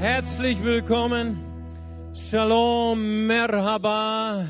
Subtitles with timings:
[0.00, 1.38] Herzlich willkommen.
[2.14, 4.46] Shalom, Merhaba.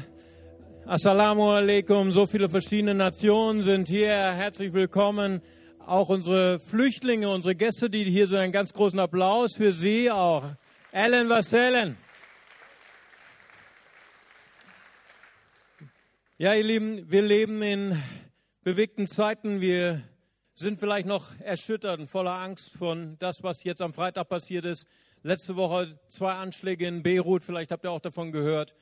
[0.87, 2.13] Assalamu alaikum.
[2.13, 4.15] So viele verschiedene Nationen sind hier.
[4.15, 5.43] Herzlich willkommen.
[5.85, 8.39] Auch unsere Flüchtlinge, unsere Gäste, die hier sind.
[8.39, 10.45] Einen ganz großen Applaus für Sie auch.
[10.93, 11.97] Ellen Vassellen.
[16.39, 18.01] Ja, ihr Lieben, wir leben in
[18.63, 19.61] bewegten Zeiten.
[19.61, 20.01] Wir
[20.53, 24.87] sind vielleicht noch erschüttert und voller Angst von das, was jetzt am Freitag passiert ist.
[25.23, 28.75] Letzte Woche zwei Anschläge in Beirut, vielleicht habt ihr auch davon gehört.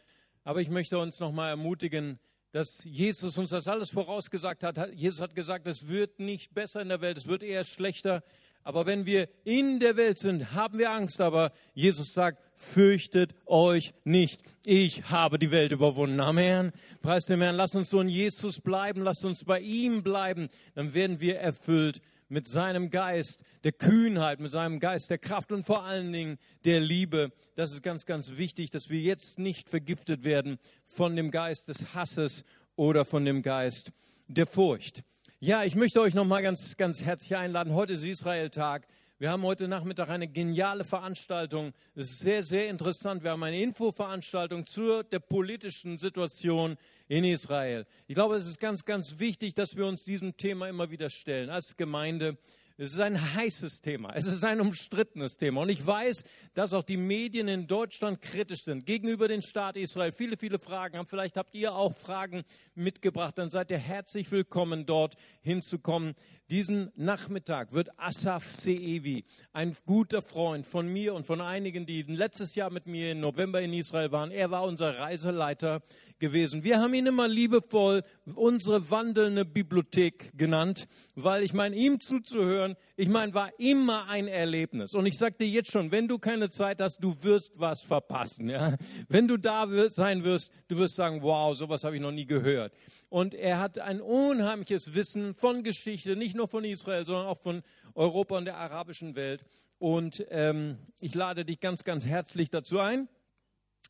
[0.44, 2.20] Aber ich möchte uns nochmal ermutigen,
[2.52, 4.94] dass Jesus uns das alles vorausgesagt hat.
[4.94, 8.22] Jesus hat gesagt, es wird nicht besser in der Welt, es wird eher schlechter.
[8.62, 11.20] Aber wenn wir in der Welt sind, haben wir Angst.
[11.20, 14.40] Aber Jesus sagt, fürchtet euch nicht.
[14.64, 16.20] Ich habe die Welt überwunden.
[16.20, 16.72] Amen.
[17.02, 17.56] Preis dem Herrn.
[17.56, 19.02] Lass uns so in Jesus bleiben.
[19.02, 20.50] Lass uns bei ihm bleiben.
[20.74, 25.64] Dann werden wir erfüllt mit seinem Geist der Kühnheit, mit seinem Geist der Kraft und
[25.64, 27.32] vor allen Dingen der Liebe.
[27.54, 31.94] Das ist ganz, ganz wichtig, dass wir jetzt nicht vergiftet werden von dem Geist des
[31.94, 32.44] Hasses
[32.76, 33.92] oder von dem Geist
[34.26, 35.02] der Furcht.
[35.40, 37.72] Ja, ich möchte euch nochmal ganz, ganz herzlich einladen.
[37.72, 38.86] Heute ist Israel-Tag.
[39.20, 41.72] Wir haben heute Nachmittag eine geniale Veranstaltung.
[41.96, 43.24] Es ist sehr, sehr interessant.
[43.24, 46.76] Wir haben eine Infoveranstaltung zur der politischen Situation
[47.08, 47.84] in Israel.
[48.06, 51.50] Ich glaube, es ist ganz, ganz wichtig, dass wir uns diesem Thema immer wieder stellen
[51.50, 52.38] als Gemeinde.
[52.80, 54.12] Es ist ein heißes Thema.
[54.14, 55.62] Es ist ein umstrittenes Thema.
[55.62, 56.22] Und ich weiß,
[56.54, 60.12] dass auch die Medien in Deutschland kritisch sind gegenüber dem Staat Israel.
[60.12, 61.08] Viele, viele Fragen haben.
[61.08, 62.44] Vielleicht habt ihr auch Fragen
[62.76, 63.36] mitgebracht.
[63.36, 66.14] Dann seid ihr herzlich willkommen, dort hinzukommen.
[66.50, 72.54] Diesen Nachmittag wird Asaf Seevi, ein guter Freund von mir und von einigen, die letztes
[72.54, 74.30] Jahr mit mir im November in Israel waren.
[74.30, 75.82] Er war unser Reiseleiter
[76.18, 76.64] gewesen.
[76.64, 78.02] Wir haben ihn immer liebevoll
[78.34, 84.94] unsere wandelnde Bibliothek genannt, weil ich meine, ihm zuzuhören, ich meine, war immer ein Erlebnis.
[84.94, 88.48] Und ich dir jetzt schon, wenn du keine Zeit hast, du wirst was verpassen.
[88.48, 88.74] Ja?
[89.10, 92.72] Wenn du da sein wirst, du wirst sagen, wow, sowas habe ich noch nie gehört.
[93.08, 97.62] Und er hat ein unheimliches Wissen von Geschichte, nicht nur von Israel, sondern auch von
[97.94, 99.44] Europa und der arabischen Welt.
[99.78, 103.08] Und ähm, ich lade dich ganz, ganz herzlich dazu ein.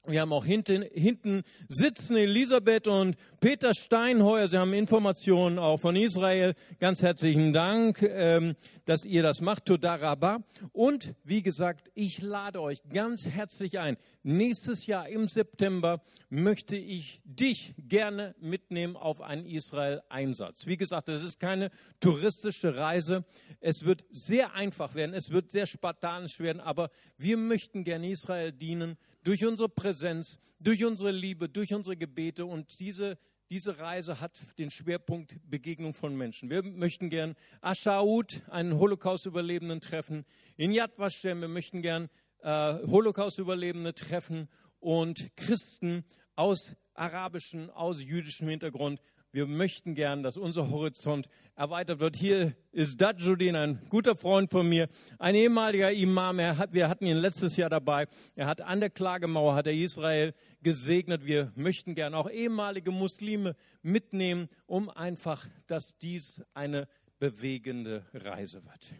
[0.07, 4.49] Wir haben auch hinten, hinten sitzen Elisabeth und Peter Steinheuer.
[4.49, 6.55] Sie haben Informationen auch von Israel.
[6.79, 8.55] Ganz herzlichen Dank, ähm,
[8.87, 9.67] dass ihr das macht.
[9.67, 10.45] Todaraba.
[10.73, 13.99] Und wie gesagt, ich lade euch ganz herzlich ein.
[14.23, 16.01] Nächstes Jahr im September
[16.31, 20.67] möchte ich dich gerne mitnehmen auf einen Israel-Einsatz.
[20.67, 21.71] Wie gesagt, es ist keine
[22.01, 23.25] touristische Reise.
[23.61, 25.13] Es wird sehr einfach werden.
[25.13, 26.61] Es wird sehr spartanisch werden.
[26.61, 28.97] Aber wir möchten gerne Israel dienen
[29.29, 32.47] durch unsere Präsenz, durch unsere Liebe, durch unsere Gebete.
[32.47, 33.19] Und diese,
[33.51, 36.49] diese Reise hat den Schwerpunkt Begegnung von Menschen.
[36.49, 40.25] Wir möchten gern Aschaud, einen Holocaust-Überlebenden, treffen.
[40.57, 42.09] In Yad Vashem, wir möchten gern
[42.39, 44.49] äh, Holocaust-Überlebende treffen
[44.81, 48.99] und Christen aus arabischem, aus jüdischem Hintergrund
[49.31, 52.17] wir möchten gern, dass unser Horizont erweitert wird.
[52.17, 56.41] Hier ist Dajudin, ein guter Freund von mir, ein ehemaliger Imam.
[56.41, 58.07] Hat, wir hatten ihn letztes Jahr dabei.
[58.37, 61.27] Er hat an der Klagemauer, hat er Israel gesegnet.
[61.27, 68.95] Wir möchten gern auch ehemalige Muslime mitnehmen, um einfach, dass dies eine bewegende Reise wird.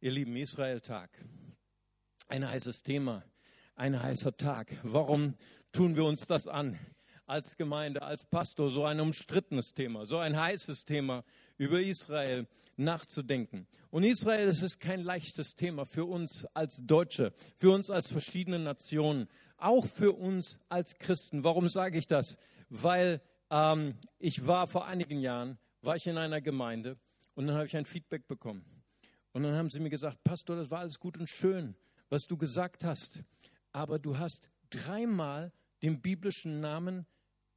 [0.00, 1.10] Ihr lieben Israel-Tag,
[2.28, 3.24] ein heißes Thema,
[3.74, 4.68] ein heißer Tag.
[4.82, 5.34] Warum
[5.72, 6.78] tun wir uns das an?
[7.26, 11.24] Als Gemeinde, als Pastor so ein umstrittenes Thema, so ein heißes Thema
[11.58, 13.66] über Israel nachzudenken.
[13.90, 18.58] Und Israel, das ist kein leichtes Thema für uns als Deutsche, für uns als verschiedene
[18.58, 21.44] Nationen, auch für uns als Christen.
[21.44, 22.36] Warum sage ich das?
[22.68, 23.20] Weil
[23.50, 26.96] ähm, ich war vor einigen Jahren, war ich in einer Gemeinde
[27.34, 28.64] und dann habe ich ein Feedback bekommen.
[29.32, 31.74] Und dann haben sie mir gesagt, Pastor, das war alles gut und schön,
[32.08, 33.20] was du gesagt hast.
[33.72, 37.06] Aber du hast dreimal den biblischen Namen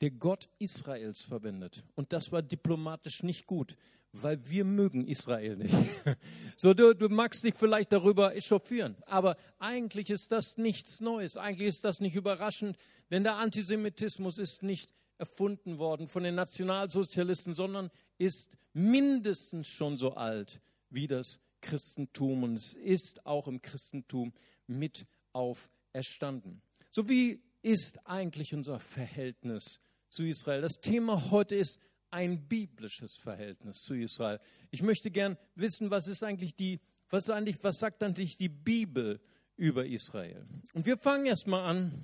[0.01, 1.83] der Gott Israels verwendet.
[1.95, 3.75] Und das war diplomatisch nicht gut,
[4.11, 5.75] weil wir mögen Israel nicht.
[6.57, 11.37] So, du, du magst dich vielleicht darüber echauffieren, aber eigentlich ist das nichts Neues.
[11.37, 12.77] Eigentlich ist das nicht überraschend,
[13.11, 20.15] denn der Antisemitismus ist nicht erfunden worden von den Nationalsozialisten, sondern ist mindestens schon so
[20.15, 20.59] alt
[20.89, 24.33] wie das Christentum und es ist auch im Christentum
[24.67, 26.61] mit auferstanden.
[26.91, 29.79] So wie ist eigentlich unser Verhältnis
[30.09, 30.61] zu Israel.
[30.61, 31.79] Das Thema heute ist
[32.11, 34.39] ein biblisches Verhältnis zu Israel.
[34.71, 36.79] Ich möchte gern wissen, was ist eigentlich die,
[37.09, 39.19] was, eigentlich, was sagt eigentlich die Bibel
[39.55, 40.45] über Israel?
[40.73, 42.03] Und wir fangen erstmal an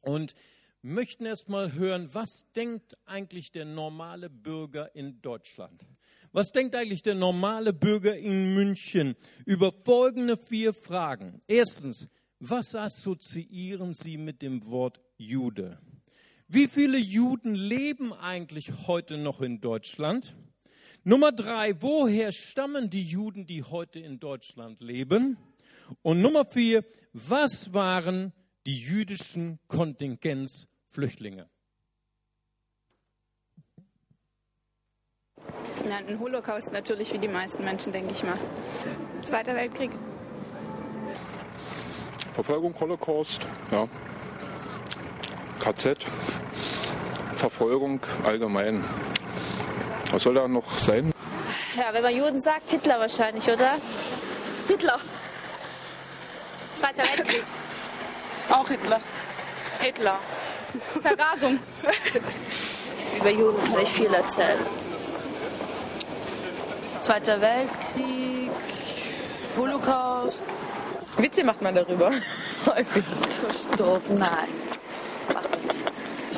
[0.00, 0.34] und
[0.82, 5.86] möchten erstmal hören, was denkt eigentlich der normale Bürger in Deutschland?
[6.32, 9.16] Was denkt eigentlich der normale Bürger in München
[9.46, 11.40] über folgende vier Fragen?
[11.46, 15.78] Erstens, Was assoziieren Sie mit dem Wort Jude?
[16.48, 20.36] Wie viele Juden leben eigentlich heute noch in Deutschland?
[21.02, 25.38] Nummer drei, woher stammen die Juden, die heute in Deutschland leben?
[26.02, 28.32] Und Nummer vier, was waren
[28.64, 31.48] die jüdischen Kontingenzflüchtlinge?
[35.84, 38.38] Na, ein Holocaust natürlich, wie die meisten Menschen, denke ich mal.
[39.22, 39.90] Zweiter Weltkrieg.
[42.34, 43.88] Verfolgung, Holocaust, ja.
[45.60, 45.98] KZ,
[47.36, 48.84] Verfolgung allgemein.
[50.10, 51.12] Was soll da noch sein?
[51.76, 53.78] Ja, wenn man Juden sagt, Hitler wahrscheinlich, oder?
[54.68, 54.98] Hitler.
[56.76, 57.44] Zweiter Weltkrieg.
[58.50, 59.00] Auch Hitler.
[59.80, 60.18] Hitler.
[61.02, 61.58] Vergasung.
[63.18, 64.58] Über Juden kann ich viel erzählen.
[67.00, 68.50] Zweiter Weltkrieg,
[69.56, 70.42] Holocaust.
[71.18, 72.10] Witze macht man darüber.
[72.66, 74.48] So doof, nein.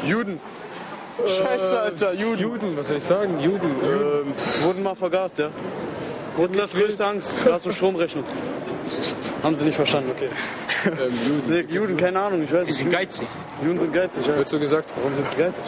[0.06, 0.40] Juden.
[1.26, 2.38] Scheiße, Alter, Juden.
[2.38, 3.40] Juden, was soll ich sagen?
[3.40, 3.70] Juden.
[3.82, 5.50] Ähm, wurden mal vergast, ja.
[6.36, 8.24] Hitlers größte Angst, Gas- und Stromrechnung.
[9.42, 10.28] Haben Sie nicht verstanden, okay.
[10.86, 11.42] Ähm, Juden.
[11.48, 12.78] Nee, Juden, keine Ahnung, ich weiß nicht.
[12.78, 13.26] Die sind geizig.
[13.62, 14.36] Juden sind geizig, ja.
[14.36, 14.88] Wird so gesagt.
[14.96, 15.62] Warum sind sie geizig?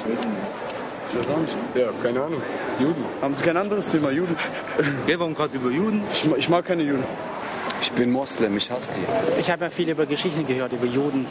[1.12, 1.56] Ich weiß auch nicht.
[1.74, 2.40] Ja, keine Ahnung.
[2.78, 3.04] Juden.
[3.20, 4.36] Haben Sie kein anderes Thema, Juden?
[5.06, 6.02] Wir waren gerade über Juden.
[6.12, 7.04] Ich, ich mag keine Juden.
[7.82, 9.40] Ich bin Moslem, ich hasse die.
[9.40, 11.26] Ich habe ja viel über Geschichten gehört, über Juden.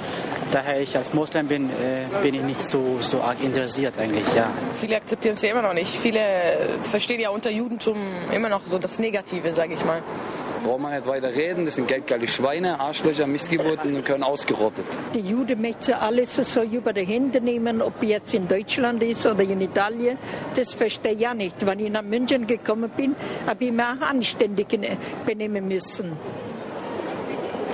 [0.51, 4.51] Daher ich als Moslem bin, äh, bin ich nicht so, so arg interessiert eigentlich, ja.
[4.79, 5.95] Viele akzeptieren es ja immer noch nicht.
[5.95, 7.97] Viele verstehen ja unter Judentum
[8.33, 10.01] immer noch so das Negative, sage ich mal.
[10.63, 14.85] Braucht man nicht weiter reden, das sind geldgeile Schweine, Arschlöcher, Missgeburten und können ausgerottet.
[15.13, 19.43] Die Juden möchten alles so über die Hände nehmen, ob jetzt in Deutschland ist oder
[19.43, 20.17] in Italien.
[20.55, 21.65] Das verstehe ich ja nicht.
[21.65, 23.15] Wenn ich nach München gekommen bin,
[23.47, 24.67] habe ich mich auch anständig
[25.25, 26.17] benehmen müssen.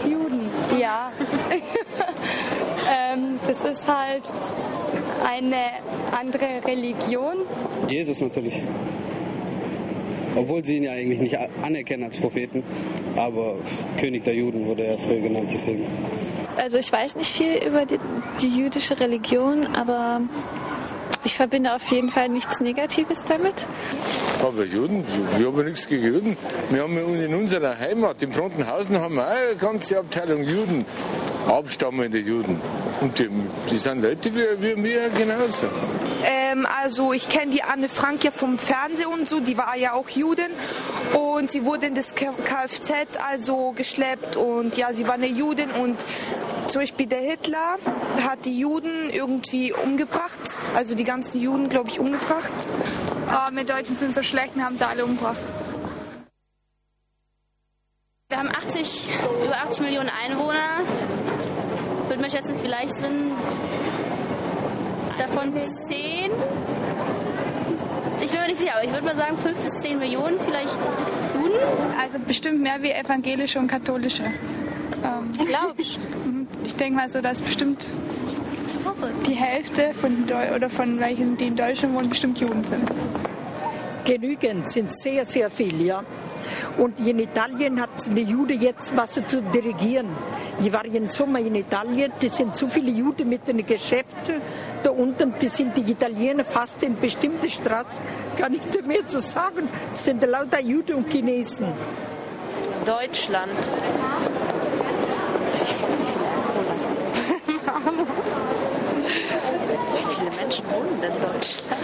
[0.03, 0.49] Juden,
[0.79, 1.11] ja.
[3.13, 4.23] ähm, das ist halt
[5.23, 5.65] eine
[6.11, 7.37] andere Religion.
[7.87, 8.61] Jesus natürlich.
[10.35, 12.63] Obwohl sie ihn ja eigentlich nicht anerkennen als Propheten.
[13.15, 13.55] Aber
[13.99, 15.85] König der Juden wurde er früher genannt, deswegen.
[16.57, 17.99] Also ich weiß nicht viel über die,
[18.41, 20.21] die jüdische Religion, aber
[21.23, 23.55] ich verbinde auf jeden Fall nichts Negatives damit.
[24.41, 25.03] Aber Juden,
[25.37, 26.37] wir haben nichts gegen Juden.
[26.69, 30.85] Wir haben in unserer Heimat, in Frontenhausen, haben wir auch eine ganze Abteilung Juden,
[31.47, 32.61] abstammende Juden.
[33.01, 33.29] Und die,
[33.69, 35.67] die sind Leute wie, wie wir genauso.
[36.23, 39.93] Ähm, also ich kenne die Anne Frank ja vom Fernsehen und so, die war ja
[39.93, 40.51] auch Judin
[41.13, 42.91] und sie wurde in das Kfz
[43.29, 46.03] also geschleppt und ja, sie war eine Judin und
[46.67, 47.77] zum Beispiel der Hitler
[48.23, 50.39] hat die Juden irgendwie umgebracht,
[50.73, 52.51] also die ganzen Juden, glaube ich, umgebracht.
[53.27, 55.39] Oh, wir Deutschen sind so schlecht, wir haben sie alle umgebracht.
[58.27, 59.11] Wir haben 80,
[59.45, 60.81] über 80 Millionen Einwohner.
[62.01, 63.33] Ich würde mal schätzen, vielleicht sind
[65.19, 66.31] davon 10.
[68.21, 70.79] Ich bin mir nicht sicher, aber ich würde mal sagen 5 bis 10 Millionen vielleicht
[71.35, 71.53] Juden.
[72.01, 74.23] Also bestimmt mehr wie evangelische und katholische.
[74.23, 75.99] Ähm, Glaubst
[76.63, 77.91] Ich denke mal so, dass bestimmt
[79.27, 82.89] die Hälfte von Deu oder von welchen, die in Deutschland wohnen, bestimmt Juden sind.
[84.03, 86.03] Genügend sind sehr, sehr viel, ja.
[86.77, 90.09] Und in Italien hat die Jude jetzt was zu dirigieren.
[90.59, 94.41] Ich war im Sommer in Italien, das sind so viele Juden mit den Geschäften
[94.83, 98.01] da unten, die sind die Italiener fast in bestimmte Straßen,
[98.37, 101.67] gar nicht mehr zu sagen, das sind lauter Juden und Chinesen.
[102.85, 103.51] Deutschland.
[109.93, 111.81] Wie viele Menschen wohnen denn in Deutschland?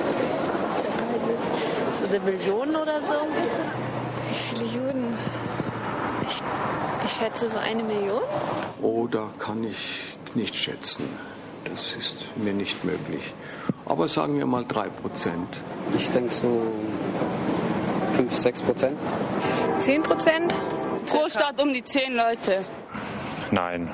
[1.99, 3.90] So eine Million oder so?
[4.31, 5.17] Wie viele Juden?
[6.25, 6.41] Ich,
[7.05, 8.21] ich schätze so eine Million.
[8.81, 9.99] Oh, da kann ich
[10.35, 11.03] nicht schätzen.
[11.65, 13.33] Das ist mir nicht möglich.
[13.85, 15.61] Aber sagen wir mal drei Prozent.
[15.97, 16.61] Ich denke so
[18.13, 18.97] 5, 6 Prozent.
[19.79, 20.55] 10 Prozent?
[21.09, 22.63] Großstadt um die 10 Leute.
[23.51, 23.91] Nein.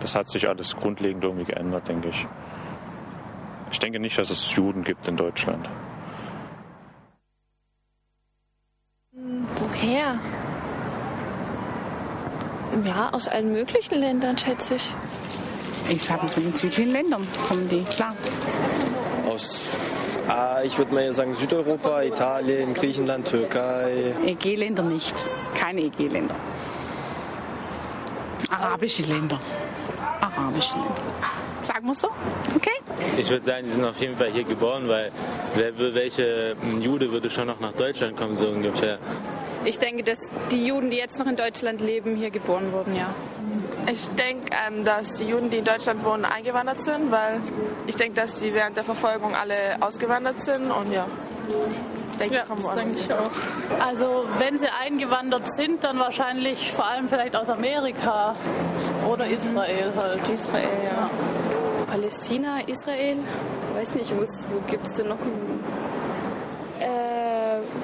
[0.00, 2.26] Das hat sich alles grundlegend irgendwie geändert, denke ich.
[3.70, 5.68] Ich denke nicht, dass es Juden gibt in Deutschland.
[9.58, 10.18] Woher?
[12.84, 14.94] Ja, aus allen möglichen Ländern, schätze ich.
[15.88, 18.14] Ich sage von den südlichen Ländern kommen die, klar.
[19.26, 19.62] Aus,
[20.28, 24.14] ah, ich würde mal sagen Südeuropa, Italien, Griechenland, Türkei.
[24.26, 25.14] EG-Länder nicht.
[25.54, 26.34] Keine EG-Länder.
[28.50, 29.40] Arabische Länder.
[30.20, 30.94] Arabische Länder.
[31.62, 32.08] Sagen wir so?
[32.54, 32.70] Okay?
[33.18, 35.10] Ich würde sagen, die sind auf jeden Fall hier geboren, weil
[35.54, 38.98] wer, welche ein Jude würde schon noch nach Deutschland kommen, so ungefähr.
[39.64, 40.18] Ich denke, dass
[40.50, 43.14] die Juden, die jetzt noch in Deutschland leben, hier geboren wurden, ja.
[43.90, 47.40] Ich denke, ähm, dass die Juden, die in Deutschland wohnen, eingewandert sind, weil
[47.86, 51.06] ich denke, dass sie während der Verfolgung alle ausgewandert sind und ja.
[52.12, 53.86] Ich denke, Ja, die kommen das woanders denke ich auch.
[53.86, 58.36] Also wenn sie eingewandert sind, dann wahrscheinlich vor allem vielleicht aus Amerika
[59.10, 60.28] oder Israel halt.
[60.28, 61.10] Israel, ja.
[61.86, 63.18] Palästina, Israel,
[63.74, 65.64] weiß nicht, wo, wo gibt es denn noch einen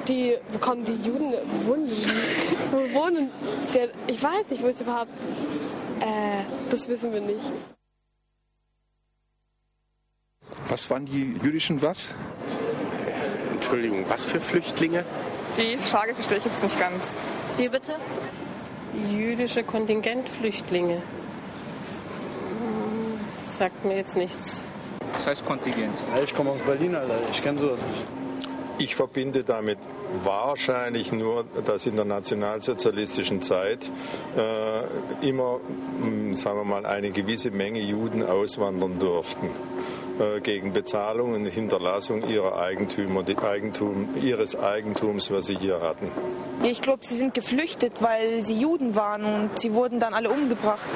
[0.07, 1.33] die, wo kommen die Juden,
[1.63, 1.89] wo wohnen?
[2.71, 3.29] Wo wohnen,
[3.73, 5.11] der, ich weiß nicht, wo es überhaupt,
[5.99, 7.51] äh, das wissen wir nicht.
[10.67, 12.13] Was waren die jüdischen was?
[13.53, 15.05] Entschuldigung, was für Flüchtlinge?
[15.57, 17.03] Die Frage verstehe ich jetzt nicht ganz.
[17.57, 17.95] Wie bitte?
[19.09, 20.97] Jüdische Kontingentflüchtlinge.
[22.59, 23.19] Hm,
[23.57, 24.63] Sagt mir jetzt nichts.
[25.13, 26.03] Das heißt Kontingent.
[26.23, 27.19] Ich komme aus Berlin, Alter.
[27.31, 28.24] Ich kenne sowas nicht.
[28.77, 29.77] Ich verbinde damit
[30.23, 33.89] wahrscheinlich nur, dass in der nationalsozialistischen Zeit
[34.35, 39.49] äh, immer, mh, sagen wir mal, eine gewisse Menge Juden auswandern durften
[40.19, 46.11] äh, gegen Bezahlung und Hinterlassung ihrer Eigentümer, die Eigentum, ihres Eigentums, was sie hier hatten.
[46.63, 50.89] Ich glaube, sie sind geflüchtet, weil sie Juden waren und sie wurden dann alle umgebracht,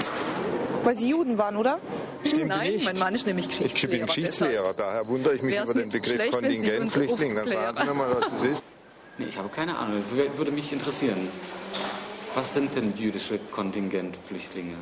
[0.83, 1.79] weil sie Juden waren, oder?
[2.25, 2.85] Stimmt Nein, nicht.
[2.85, 4.05] mein Mann ist nämlich Ich bin Geschichtslehrer.
[4.07, 7.35] Geschichtslehrer, daher wundere ich mich Wär's über den Begriff Kontingentflüchtling.
[7.35, 8.61] Dann sagen Sie mir mal, was das ist.
[9.17, 10.01] Nee, ich habe keine Ahnung.
[10.13, 11.27] Wür- Würde mich interessieren.
[12.35, 14.75] Was sind denn jüdische Kontingentflüchtlinge?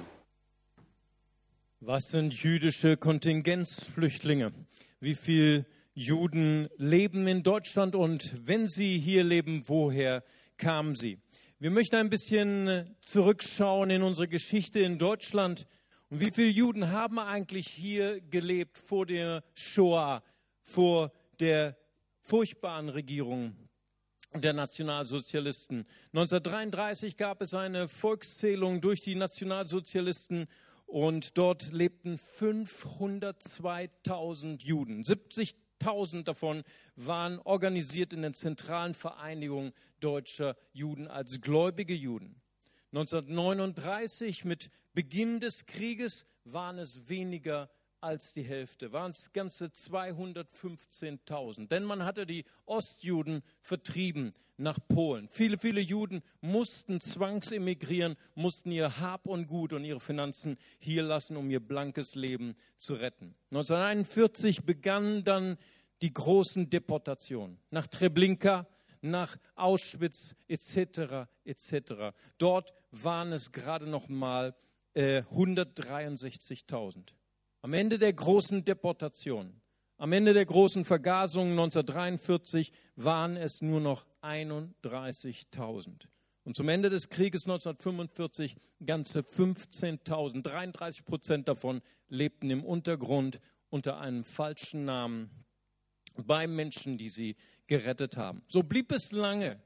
[1.79, 4.51] Was sind jüdische Kontingenzflüchtlinge?
[4.99, 10.23] Wie viele Juden leben in Deutschland und wenn sie hier leben, woher
[10.57, 11.19] kamen sie?
[11.59, 15.65] Wir möchten ein bisschen zurückschauen in unsere Geschichte in Deutschland.
[16.09, 20.23] Und wie viele Juden haben eigentlich hier gelebt vor der Shoah,
[20.61, 21.11] vor
[21.41, 21.75] der
[22.21, 23.57] furchtbaren Regierung
[24.33, 25.85] der Nationalsozialisten.
[26.13, 30.47] 1933 gab es eine Volkszählung durch die Nationalsozialisten
[30.85, 35.03] und dort lebten 502.000 Juden.
[35.03, 36.63] 70.000 davon
[36.95, 42.41] waren organisiert in den zentralen Vereinigungen deutscher Juden als gläubige Juden.
[42.91, 51.67] 1939 mit Beginn des Krieges waren es weniger als die Hälfte, waren es ganze 215.000.
[51.67, 55.27] Denn man hatte die Ostjuden vertrieben nach Polen.
[55.29, 61.37] Viele, viele Juden mussten zwangsemigrieren, mussten ihr Hab und Gut und ihre Finanzen hier lassen,
[61.37, 63.35] um ihr blankes Leben zu retten.
[63.51, 65.57] 1941 begannen dann
[66.01, 68.67] die großen Deportationen nach Treblinka,
[69.01, 71.27] nach Auschwitz etc.
[71.43, 72.15] etc.
[72.37, 74.55] Dort waren es gerade noch mal
[74.93, 77.13] äh, 163.000.
[77.61, 79.61] Am Ende der großen Deportation,
[79.97, 86.07] am Ende der großen Vergasung 1943 waren es nur noch 31.000.
[86.43, 90.43] Und zum Ende des Krieges 1945 ganze 15.000.
[90.43, 95.29] 33 Prozent davon lebten im Untergrund unter einem falschen Namen
[96.25, 97.35] bei Menschen, die sie
[97.67, 98.41] gerettet haben.
[98.47, 99.59] So blieb es lange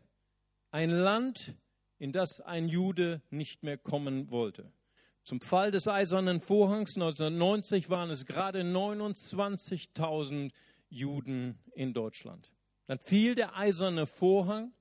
[0.72, 1.55] ein Land,
[1.98, 4.72] in das ein Jude nicht mehr kommen wollte.
[5.24, 10.51] Zum Fall des Eisernen Vorhangs 1990 waren es gerade 29.000
[10.89, 12.51] Juden in Deutschland.
[12.86, 14.74] Dann fiel der Eiserne Vorhang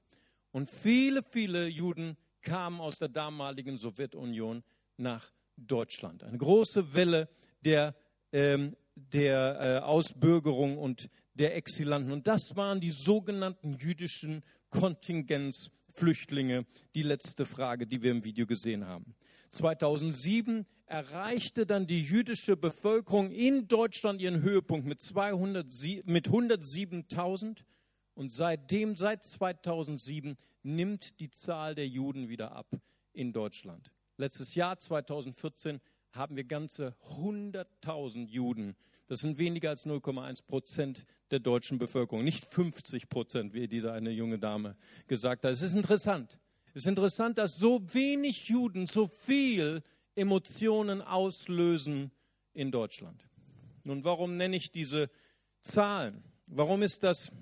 [0.50, 4.64] und viele, viele Juden kamen aus der damaligen Sowjetunion
[4.96, 6.24] nach Deutschland.
[6.24, 7.28] Eine große Welle
[7.60, 7.94] der,
[8.32, 12.12] ähm, der äh, Ausbürgerung und der Exilanten.
[12.12, 16.66] Und das waren die sogenannten jüdischen Kontingenzflüchtlinge.
[16.94, 19.14] Die letzte Frage, die wir im Video gesehen haben.
[19.50, 25.66] 2007 erreichte dann die jüdische Bevölkerung in Deutschland ihren Höhepunkt mit, 200,
[26.04, 27.64] mit 107.000
[28.14, 32.66] und seitdem, seit 2007, nimmt die Zahl der Juden wieder ab
[33.12, 33.92] in Deutschland.
[34.16, 35.80] Letztes Jahr, 2014,
[36.12, 38.76] haben wir ganze 100.000 Juden.
[39.10, 44.12] Das sind weniger als 0,1 Prozent der deutschen Bevölkerung, nicht 50 Prozent, wie diese eine
[44.12, 44.76] junge Dame
[45.08, 45.50] gesagt hat.
[45.50, 46.38] Es ist interessant.
[46.74, 49.82] Es ist interessant, dass so wenig Juden so viel
[50.14, 52.12] Emotionen auslösen
[52.52, 53.28] in Deutschland.
[53.82, 55.10] Nun, warum nenne ich diese
[55.60, 56.22] Zahlen?
[56.46, 57.32] Warum ist das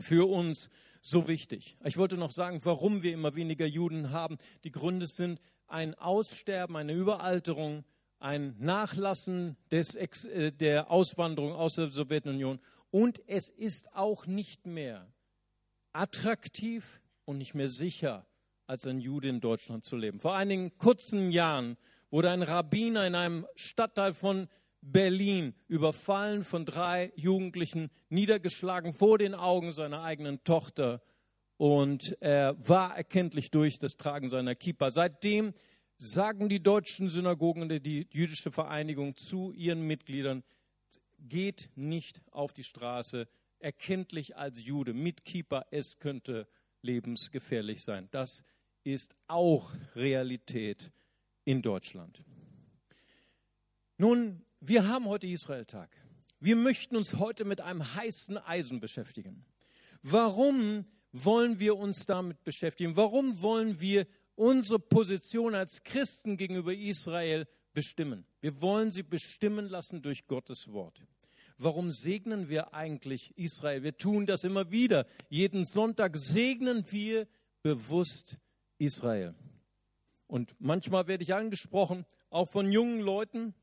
[0.00, 0.68] für uns
[1.00, 1.76] so wichtig?
[1.84, 4.36] Ich wollte noch sagen, warum wir immer weniger Juden haben.
[4.64, 7.84] Die Gründe sind ein Aussterben, eine Überalterung,
[8.22, 12.60] ein Nachlassen des äh, der Auswanderung aus der Sowjetunion
[12.90, 15.12] und es ist auch nicht mehr
[15.92, 18.26] attraktiv und nicht mehr sicher,
[18.66, 20.20] als ein Jude in Deutschland zu leben.
[20.20, 21.76] Vor einigen kurzen Jahren
[22.10, 24.48] wurde ein Rabbiner in einem Stadtteil von
[24.80, 31.02] Berlin überfallen von drei Jugendlichen, niedergeschlagen vor den Augen seiner eigenen Tochter
[31.56, 34.90] und er war erkenntlich durch das Tragen seiner Kippa.
[34.90, 35.54] Seitdem
[36.10, 40.42] sagen die deutschen Synagogen und die jüdische Vereinigung zu ihren Mitgliedern,
[41.18, 43.28] geht nicht auf die Straße,
[43.58, 46.48] erkenntlich als Jude, mit Kippa, es könnte
[46.82, 48.08] lebensgefährlich sein.
[48.10, 48.42] Das
[48.84, 50.90] ist auch Realität
[51.44, 52.22] in Deutschland.
[53.98, 55.96] Nun, wir haben heute Israeltag.
[56.40, 59.44] Wir möchten uns heute mit einem heißen Eisen beschäftigen.
[60.02, 62.96] Warum wollen wir uns damit beschäftigen?
[62.96, 68.24] Warum wollen wir unsere Position als Christen gegenüber Israel bestimmen?
[68.40, 71.02] Wir wollen sie bestimmen lassen durch Gottes Wort.
[71.58, 73.82] Warum segnen wir eigentlich Israel?
[73.82, 75.06] Wir tun das immer wieder.
[75.28, 77.28] Jeden Sonntag segnen wir
[77.62, 78.38] bewusst
[78.78, 79.34] Israel.
[80.26, 83.54] Und manchmal werde ich angesprochen, auch von jungen Leuten,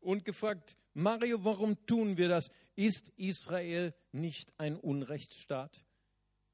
[0.00, 2.50] und gefragt, Mario, warum tun wir das?
[2.74, 5.84] Ist Israel nicht ein Unrechtsstaat?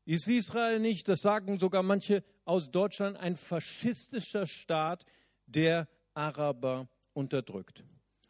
[0.05, 5.05] Ist Israel nicht, das sagen sogar manche aus Deutschland, ein faschistischer Staat,
[5.47, 7.85] der Araber unterdrückt?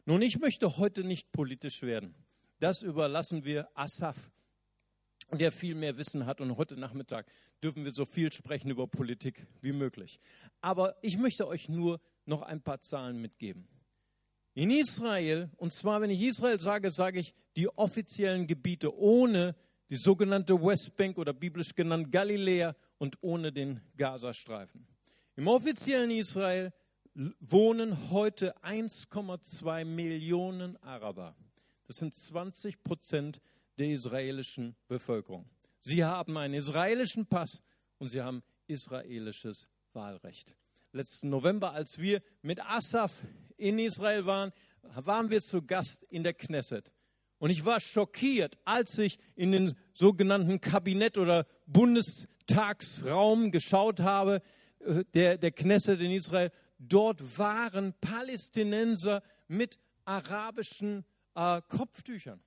[0.05, 2.15] Nun, ich möchte heute nicht politisch werden.
[2.59, 4.33] Das überlassen wir Asaf,
[5.31, 6.41] der viel mehr Wissen hat.
[6.41, 7.31] Und heute Nachmittag
[7.63, 10.19] dürfen wir so viel sprechen über Politik wie möglich.
[10.61, 13.69] Aber ich möchte euch nur noch ein paar Zahlen mitgeben.
[14.55, 19.55] In Israel, und zwar wenn ich Israel sage, sage ich die offiziellen Gebiete ohne
[19.91, 24.87] die sogenannte Westbank oder biblisch genannt Galiläa und ohne den Gazastreifen.
[25.37, 26.73] Im offiziellen Israel
[27.41, 31.35] wohnen heute 1,2 Millionen Araber.
[31.87, 33.41] Das sind 20 Prozent
[33.79, 35.49] der israelischen Bevölkerung.
[35.81, 37.63] Sie haben einen israelischen Pass
[37.99, 40.55] und sie haben israelisches Wahlrecht.
[40.93, 43.23] Letzten November, als wir mit Asaf
[43.57, 44.53] in Israel waren,
[44.83, 46.93] waren wir zu Gast in der Knesset.
[47.39, 51.47] Und ich war schockiert, als ich in den sogenannten Kabinett- oder
[52.49, 54.43] Bundestagsraum geschaut habe,
[54.81, 56.51] äh, der, der Knesset in Israel.
[56.79, 62.41] Dort waren Palästinenser mit arabischen äh, Kopftüchern.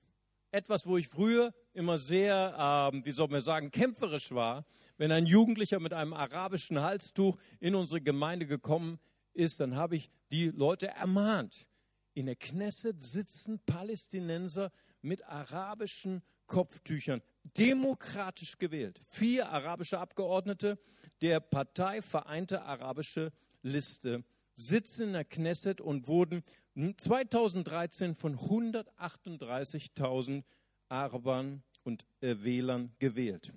[0.50, 4.66] Etwas, wo ich früher immer sehr, äh, wie soll man sagen, kämpferisch war.
[4.98, 8.98] Wenn ein Jugendlicher mit einem arabischen Halstuch in unsere Gemeinde gekommen
[9.32, 11.66] ist, dann habe ich die Leute ermahnt.
[12.14, 17.22] In der Knesset sitzen Palästinenser mit arabischen Kopftüchern,
[17.56, 19.00] demokratisch gewählt.
[19.08, 20.78] Vier arabische Abgeordnete
[21.20, 24.24] der Partei Vereinte Arabische Liste
[24.54, 26.42] sitzen in der Knesset und wurden
[26.74, 30.44] 2013 von 138.000
[30.88, 33.52] Arabern und äh, Wählern gewählt.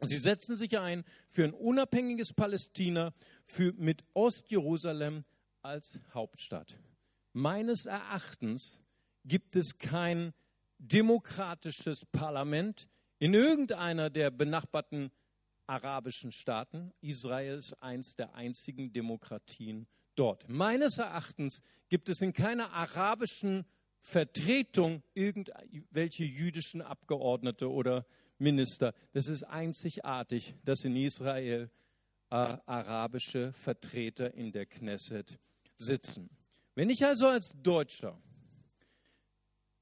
[0.00, 3.12] Sie setzen sich ein für ein unabhängiges Palästina
[3.44, 5.24] für, mit Ostjerusalem
[5.62, 6.78] als Hauptstadt.
[7.32, 8.80] Meines Erachtens
[9.24, 10.34] gibt es kein
[10.78, 12.88] demokratisches Parlament
[13.18, 15.10] in irgendeiner der benachbarten
[15.66, 16.92] arabischen Staaten.
[17.00, 20.48] Israel ist eins der einzigen Demokratien dort.
[20.48, 23.64] Meines Erachtens gibt es in keiner arabischen
[24.00, 28.06] Vertretung irgendwelche jüdischen Abgeordnete oder
[28.38, 28.94] Minister.
[29.12, 31.70] Das ist einzigartig, dass in Israel
[32.30, 35.38] äh, arabische Vertreter in der Knesset
[35.76, 36.30] sitzen.
[36.74, 38.20] Wenn ich also als Deutscher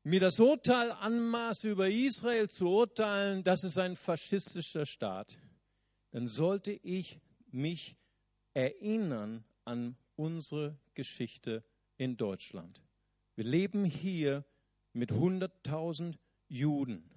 [0.07, 5.37] mir das Urteil anmaße, über Israel zu urteilen, das ist ein faschistischer Staat,
[6.13, 7.19] dann sollte ich
[7.51, 7.97] mich
[8.55, 11.65] erinnern an unsere Geschichte
[11.97, 12.85] in Deutschland.
[13.35, 14.45] Wir leben hier
[14.93, 16.15] mit 100.000
[16.47, 17.11] Juden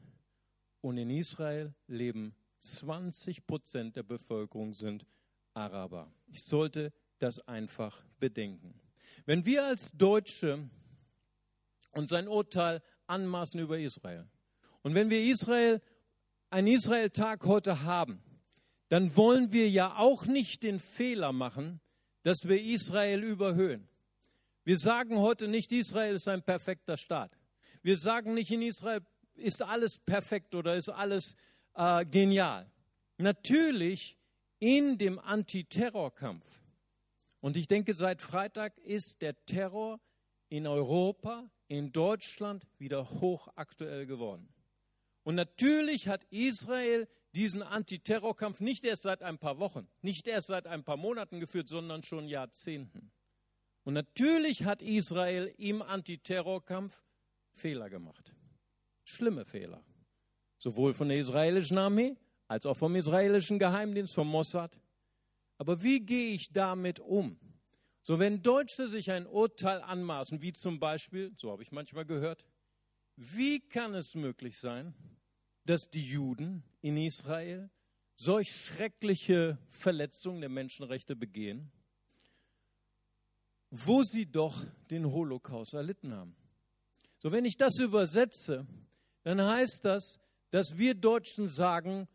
[0.81, 5.05] und in Israel leben 20 Prozent der Bevölkerung sind
[5.53, 6.11] Araber.
[6.25, 8.73] Ich sollte das einfach bedenken.
[9.27, 10.67] Wenn wir als Deutsche
[11.91, 14.27] uns ein Urteil anmaßen über Israel
[14.81, 15.81] und wenn wir Israel,
[16.49, 18.21] einen Israel-Tag heute haben,
[18.89, 21.79] dann wollen wir ja auch nicht den Fehler machen,
[22.23, 23.87] dass wir Israel überhöhen.
[24.63, 27.37] Wir sagen heute nicht, Israel ist ein perfekter Staat.
[27.81, 29.01] Wir sagen nicht, in Israel
[29.35, 31.35] ist alles perfekt oder ist alles
[31.75, 32.69] äh, genial.
[33.17, 34.17] Natürlich
[34.59, 36.45] in dem Antiterrorkampf.
[37.41, 39.99] Und ich denke, seit Freitag ist der Terror
[40.49, 44.49] in Europa, in Deutschland wieder hochaktuell geworden.
[45.23, 50.65] Und natürlich hat Israel diesen Antiterrorkampf nicht erst seit ein paar Wochen, nicht erst seit
[50.65, 53.11] ein paar Monaten geführt, sondern schon Jahrzehnten.
[53.83, 57.03] Und natürlich hat Israel im Antiterrorkampf
[57.51, 58.33] Fehler gemacht.
[59.03, 59.83] Schlimme Fehler.
[60.57, 64.79] Sowohl von der israelischen Armee als auch vom israelischen Geheimdienst, vom Mossad.
[65.57, 67.39] Aber wie gehe ich damit um?
[68.01, 72.45] So, wenn Deutsche sich ein Urteil anmaßen, wie zum Beispiel, so habe ich manchmal gehört,
[73.15, 74.93] wie kann es möglich sein,
[75.65, 77.69] dass die Juden in Israel
[78.15, 81.71] solch schreckliche Verletzungen der Menschenrechte begehen?
[83.71, 86.35] wo sie doch den Holocaust erlitten haben.
[87.19, 88.65] So, wenn ich das übersetze,
[89.23, 90.19] dann heißt das,
[90.51, 92.07] dass wir Deutschen sagen,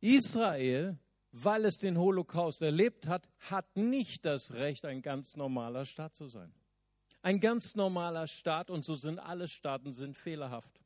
[0.00, 0.98] Israel,
[1.32, 6.28] weil es den Holocaust erlebt hat, hat nicht das Recht, ein ganz normaler Staat zu
[6.28, 6.52] sein.
[7.22, 10.80] Ein ganz normaler Staat, und so sind alle Staaten, sind fehlerhaft.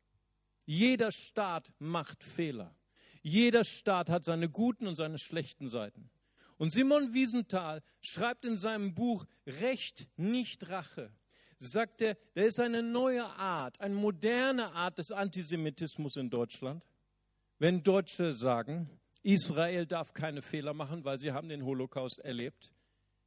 [0.65, 2.75] Jeder Staat macht Fehler.
[3.23, 6.11] Jeder Staat hat seine guten und seine schlechten Seiten.
[6.57, 11.13] Und Simon Wiesenthal schreibt in seinem Buch Recht, nicht Rache,
[11.59, 16.85] sagt er, da ist eine neue Art, eine moderne Art des Antisemitismus in Deutschland.
[17.59, 18.91] Wenn Deutsche sagen,
[19.23, 22.73] Israel darf keine Fehler machen, weil sie haben den Holocaust erlebt,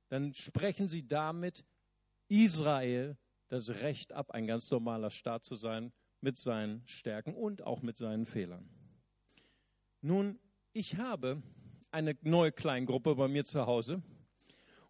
[0.09, 1.65] dann sprechen sie damit
[2.27, 7.81] Israel das Recht ab, ein ganz normaler Staat zu sein, mit seinen Stärken und auch
[7.81, 8.67] mit seinen Fehlern.
[10.01, 10.39] Nun,
[10.73, 11.41] ich habe
[11.91, 14.01] eine neue Kleingruppe bei mir zu Hause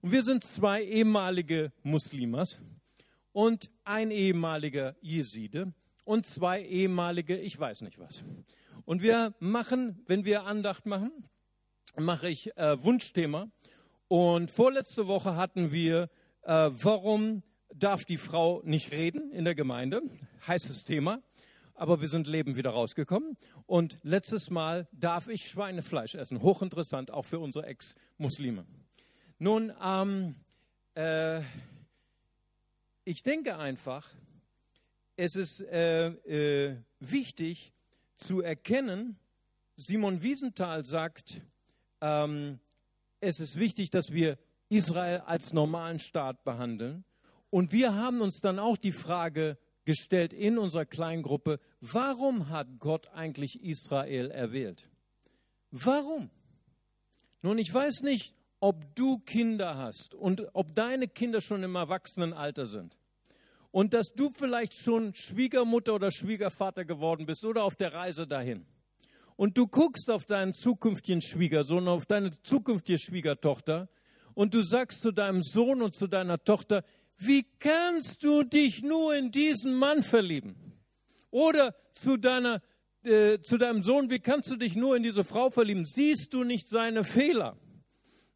[0.01, 2.61] und wir sind zwei ehemalige Muslimas
[3.31, 8.23] und ein ehemaliger Jeside und zwei ehemalige, ich weiß nicht was.
[8.85, 11.11] Und wir machen, wenn wir Andacht machen,
[11.97, 13.47] mache ich äh, Wunschthema.
[14.07, 16.09] Und vorletzte Woche hatten wir,
[16.43, 17.41] äh, warum
[17.73, 20.03] darf die Frau nicht reden in der Gemeinde?
[20.45, 21.23] Heißes Thema.
[21.73, 23.37] Aber wir sind Leben wieder rausgekommen.
[23.65, 26.43] Und letztes Mal darf ich Schweinefleisch essen.
[26.43, 28.65] Hochinteressant, auch für unsere Ex-Muslime.
[29.39, 30.35] Nun, ähm,
[30.93, 31.41] äh,
[33.03, 34.07] ich denke einfach,
[35.17, 37.74] es ist äh, äh, wichtig
[38.17, 39.17] zu erkennen,
[39.75, 41.41] Simon Wiesenthal sagt,
[42.01, 42.59] ähm,
[43.19, 44.37] es ist wichtig, dass wir
[44.69, 47.03] Israel als normalen Staat behandeln.
[47.49, 53.07] Und wir haben uns dann auch die Frage gestellt in unserer Kleingruppe, warum hat Gott
[53.09, 54.89] eigentlich Israel erwählt?
[55.71, 56.29] Warum?
[57.41, 62.65] Nun, ich weiß nicht, ob du Kinder hast und ob deine Kinder schon im Erwachsenenalter
[62.65, 62.97] sind
[63.75, 68.65] und dass du vielleicht schon Schwiegermutter oder Schwiegervater geworden bist oder auf der Reise dahin.
[69.35, 73.89] Und du guckst auf deinen zukünftigen Schwiegersohn, auf deine zukünftige Schwiegertochter
[74.33, 76.85] und du sagst zu deinem Sohn und zu deiner Tochter,
[77.17, 80.55] wie kannst du dich nur in diesen Mann verlieben?
[81.29, 82.61] Oder zu deiner
[83.03, 85.83] äh, zu deinem Sohn, wie kannst du dich nur in diese Frau verlieben?
[85.83, 87.57] Siehst du nicht seine Fehler?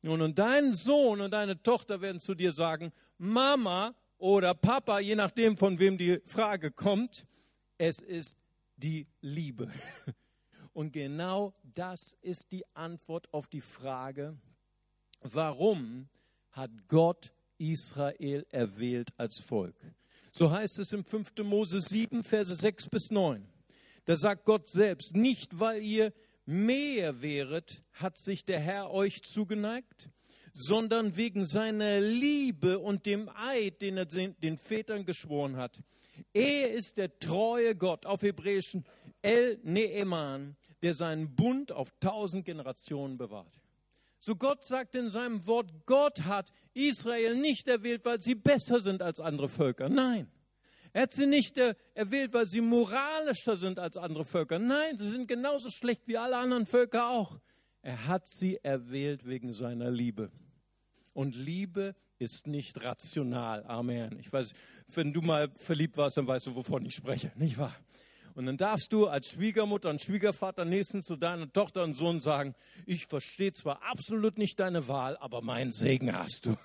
[0.02, 5.16] Nun, und dein Sohn und deine Tochter werden zu dir sagen, Mama oder Papa, je
[5.16, 7.26] nachdem, von wem die Frage kommt,
[7.78, 8.38] es ist
[8.76, 9.72] die Liebe.
[10.74, 14.38] Und genau das ist die Antwort auf die Frage,
[15.22, 16.10] warum
[16.52, 19.76] hat Gott Israel erwählt als Volk?
[20.32, 21.32] So heißt es im 5.
[21.44, 23.48] Mose 7, Verse 6 bis 9.
[24.06, 26.14] Da sagt Gott selbst, nicht weil ihr
[26.46, 30.10] mehr wäret, hat sich der Herr euch zugeneigt,
[30.62, 35.80] sondern wegen seiner Liebe und dem Eid, den er den Vätern geschworen hat.
[36.34, 38.86] Er ist der treue Gott, auf Hebräischen
[39.22, 43.60] El Neeman, der seinen Bund auf tausend Generationen bewahrt.
[44.20, 49.02] So Gott sagt in seinem Wort, Gott hat Israel nicht erwählt, weil sie besser sind
[49.02, 49.88] als andere Völker.
[49.88, 50.30] Nein.
[50.92, 54.60] Er hat sie nicht erwählt, weil sie moralischer sind als andere Völker.
[54.60, 57.40] Nein, sie sind genauso schlecht wie alle anderen Völker auch.
[57.82, 60.32] Er hat sie erwählt wegen seiner Liebe.
[61.14, 63.66] Und Liebe ist nicht rational.
[63.66, 64.20] Amen.
[64.20, 64.54] Ich weiß,
[64.94, 67.76] wenn du mal verliebt warst, dann weißt du, wovon ich spreche, nicht wahr?
[68.36, 72.56] Und dann darfst du als Schwiegermutter und Schwiegervater nächstens zu deiner Tochter und Sohn sagen,
[72.86, 76.56] ich verstehe zwar absolut nicht deine Wahl, aber meinen Segen hast du.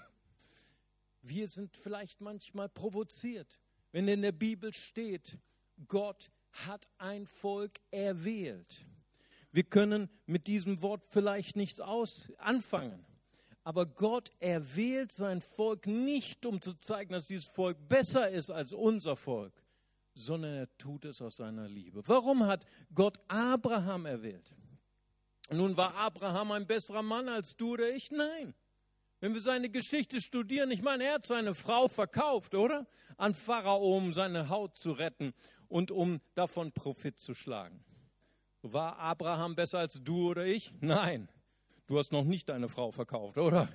[1.22, 3.58] Wir sind vielleicht manchmal provoziert
[3.94, 5.38] wenn in der Bibel steht,
[5.86, 6.32] Gott
[6.66, 8.84] hat ein Volk erwählt.
[9.52, 13.06] Wir können mit diesem Wort vielleicht nichts aus anfangen.
[13.64, 18.74] Aber Gott erwählt sein Volk nicht, um zu zeigen, dass dieses Volk besser ist als
[18.74, 19.54] unser Volk,
[20.12, 22.02] sondern er tut es aus seiner Liebe.
[22.06, 24.54] Warum hat Gott Abraham erwählt?
[25.50, 28.10] Nun war Abraham ein besserer Mann als du oder ich?
[28.10, 28.54] Nein.
[29.20, 32.86] Wenn wir seine Geschichte studieren, ich meine, er hat seine Frau verkauft, oder?
[33.16, 35.32] An Pharao, um seine Haut zu retten
[35.68, 37.82] und um davon Profit zu schlagen.
[38.60, 40.72] War Abraham besser als du oder ich?
[40.80, 41.30] Nein.
[41.86, 43.68] Du hast noch nicht deine Frau verkauft, oder?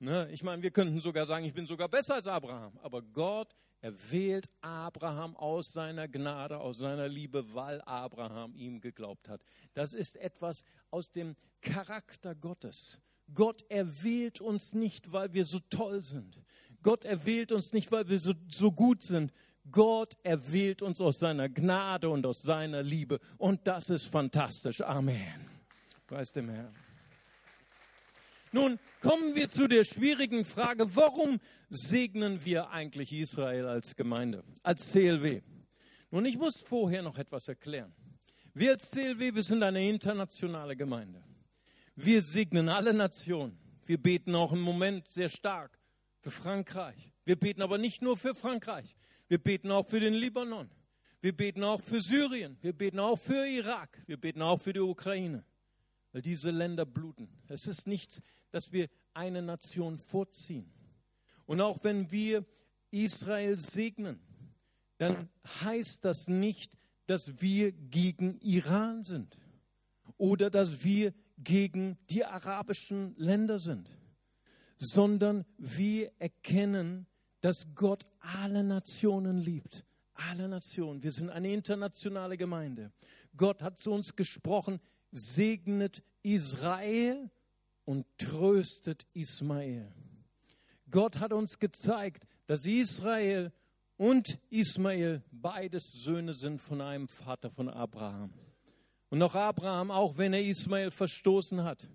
[0.00, 0.28] Ne?
[0.32, 2.78] Ich meine, wir könnten sogar sagen, ich bin sogar besser als Abraham.
[2.82, 9.42] Aber Gott erwählt Abraham aus seiner Gnade, aus seiner Liebe, weil Abraham ihm geglaubt hat.
[9.74, 12.98] Das ist etwas aus dem Charakter Gottes.
[13.32, 16.42] Gott erwählt uns nicht, weil wir so toll sind.
[16.82, 19.32] Gott erwählt uns nicht, weil wir so, so gut sind.
[19.70, 23.20] Gott erwählt uns aus seiner Gnade und aus seiner Liebe.
[23.38, 24.82] Und das ist fantastisch.
[24.82, 25.48] Amen.
[26.06, 26.74] Preis dem Herrn.
[28.54, 31.40] Nun kommen wir zu der schwierigen Frage, warum
[31.70, 35.42] segnen wir eigentlich Israel als Gemeinde, als CLW?
[36.12, 37.92] Nun, ich muss vorher noch etwas erklären.
[38.52, 41.24] Wir als CLW, wir sind eine internationale Gemeinde.
[41.96, 43.58] Wir segnen alle Nationen.
[43.86, 45.76] Wir beten auch im Moment sehr stark
[46.20, 47.10] für Frankreich.
[47.24, 48.94] Wir beten aber nicht nur für Frankreich.
[49.26, 50.70] Wir beten auch für den Libanon.
[51.20, 52.56] Wir beten auch für Syrien.
[52.60, 54.00] Wir beten auch für Irak.
[54.06, 55.44] Wir beten auch für die Ukraine.
[56.14, 57.28] Weil diese Länder bluten.
[57.48, 58.22] Es ist nichts,
[58.52, 60.72] dass wir eine Nation vorziehen.
[61.44, 62.44] Und auch wenn wir
[62.92, 64.20] Israel segnen,
[64.98, 65.28] dann
[65.64, 69.36] heißt das nicht, dass wir gegen Iran sind
[70.16, 73.90] oder dass wir gegen die arabischen Länder sind,
[74.76, 77.08] sondern wir erkennen,
[77.40, 79.84] dass Gott alle Nationen liebt.
[80.12, 81.02] Alle Nationen.
[81.02, 82.92] Wir sind eine internationale Gemeinde.
[83.36, 84.78] Gott hat zu uns gesprochen,
[85.14, 87.30] segnet Israel
[87.84, 89.92] und tröstet Ismael.
[90.90, 93.52] Gott hat uns gezeigt, dass Israel
[93.96, 98.32] und Ismael beides Söhne sind von einem Vater von Abraham.
[99.08, 101.88] Und auch Abraham, auch wenn er Ismael verstoßen hat,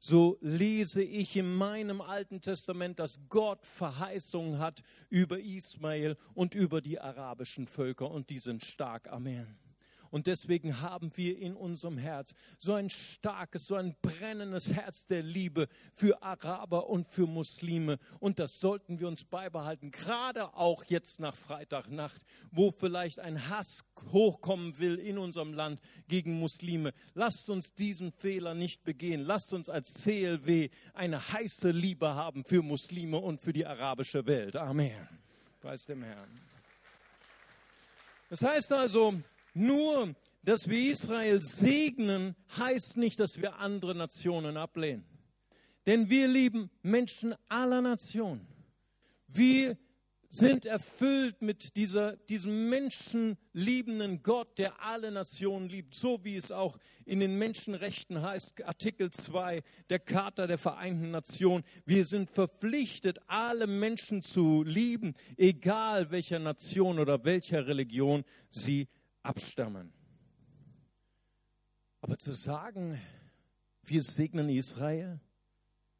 [0.00, 6.80] so lese ich in meinem Alten Testament, dass Gott Verheißungen hat über Ismael und über
[6.80, 9.08] die arabischen Völker und die sind stark.
[9.08, 9.65] Amen.
[10.10, 15.22] Und deswegen haben wir in unserem Herz so ein starkes, so ein brennendes Herz der
[15.22, 17.98] Liebe für Araber und für Muslime.
[18.20, 23.84] Und das sollten wir uns beibehalten, gerade auch jetzt nach Freitagnacht, wo vielleicht ein Hass
[24.12, 26.92] hochkommen will in unserem Land gegen Muslime.
[27.14, 29.22] Lasst uns diesen Fehler nicht begehen.
[29.22, 34.56] Lasst uns als CLW eine heiße Liebe haben für Muslime und für die arabische Welt.
[34.56, 35.08] Amen.
[35.60, 36.28] Preis dem Herrn.
[38.28, 39.14] Das heißt also,
[39.56, 45.04] nur, dass wir Israel segnen, heißt nicht, dass wir andere Nationen ablehnen.
[45.86, 48.46] Denn wir lieben Menschen aller Nationen.
[49.28, 49.76] Wir
[50.28, 56.78] sind erfüllt mit dieser, diesem menschenliebenden Gott, der alle Nationen liebt, so wie es auch
[57.04, 61.64] in den Menschenrechten heißt, Artikel 2 der Charta der Vereinten Nationen.
[61.84, 68.88] Wir sind verpflichtet, alle Menschen zu lieben, egal welcher Nation oder welcher Religion sie
[69.26, 69.92] abstammen.
[72.00, 73.00] Aber zu sagen,
[73.82, 75.20] wir segnen Israel,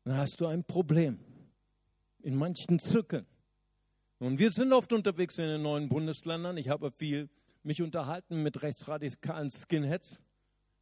[0.04, 1.18] dann hast du ein Problem.
[2.20, 3.26] In manchen Zirkeln.
[4.18, 6.56] Und wir sind oft unterwegs in den neuen Bundesländern.
[6.56, 7.28] Ich habe viel
[7.62, 10.22] mich unterhalten mit rechtsradikalen Skinheads.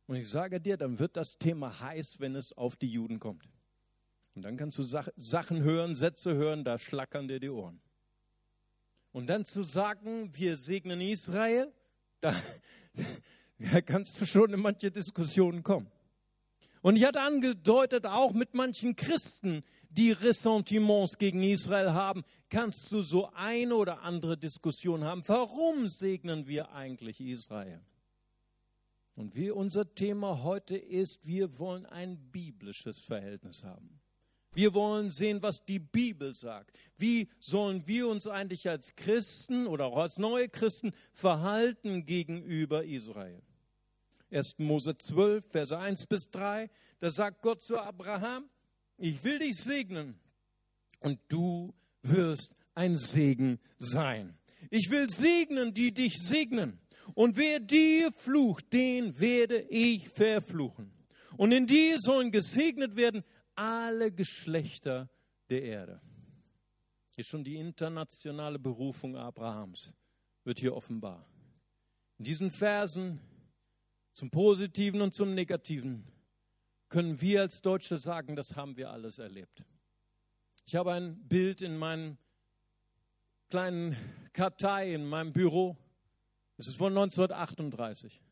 [0.07, 3.49] Und ich sage dir, dann wird das Thema heiß, wenn es auf die Juden kommt.
[4.35, 7.81] Und dann kannst du Sachen hören, Sätze hören, da schlackern dir die Ohren.
[9.13, 11.73] Und dann zu sagen, wir segnen Israel,
[12.25, 12.35] da,
[13.87, 15.91] kannst du schon in manche Diskussionen kommen.
[16.81, 23.01] Und ich hatte angedeutet, auch mit manchen Christen, die Ressentiments gegen Israel haben, kannst du
[23.01, 25.23] so eine oder andere Diskussion haben.
[25.27, 27.81] Warum segnen wir eigentlich Israel?
[29.15, 34.01] Und wie unser Thema heute ist, wir wollen ein biblisches Verhältnis haben.
[34.55, 36.77] Wir wollen sehen, was die Bibel sagt.
[36.97, 43.43] Wie sollen wir uns eigentlich als Christen oder auch als neue Christen verhalten gegenüber Israel?
[44.31, 44.59] 1.
[44.59, 48.49] Mose 12, Verse 1 bis 3, da sagt Gott zu Abraham,
[48.97, 50.19] ich will dich segnen
[51.01, 54.39] und du wirst ein Segen sein.
[54.71, 56.79] Ich will segnen, die dich segnen.
[57.15, 60.91] Und wer dir flucht, den werde ich verfluchen.
[61.37, 65.09] Und in dir sollen gesegnet werden alle Geschlechter
[65.49, 66.01] der Erde.
[67.15, 69.95] Hier schon die internationale Berufung Abrahams
[70.45, 71.27] wird hier offenbar.
[72.19, 73.21] In diesen Versen
[74.13, 76.07] zum Positiven und zum Negativen
[76.89, 79.65] können wir als Deutsche sagen, das haben wir alles erlebt.
[80.67, 82.17] Ich habe ein Bild in meinem
[83.51, 83.97] kleinen
[84.33, 85.77] Kartei, in meinem Büro.
[86.57, 88.23] Es ist von 1938,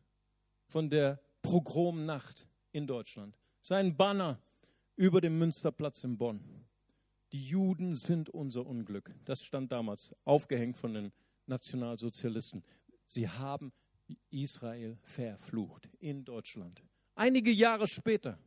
[0.66, 3.36] von der Progromnacht in Deutschland.
[3.60, 4.40] Es ist ein Banner
[5.02, 6.40] über dem Münsterplatz in Bonn.
[7.32, 9.12] Die Juden sind unser Unglück.
[9.24, 11.12] Das stand damals aufgehängt von den
[11.46, 12.62] Nationalsozialisten.
[13.06, 13.72] Sie haben
[14.30, 16.84] Israel verflucht in Deutschland.
[17.16, 18.38] Einige Jahre später,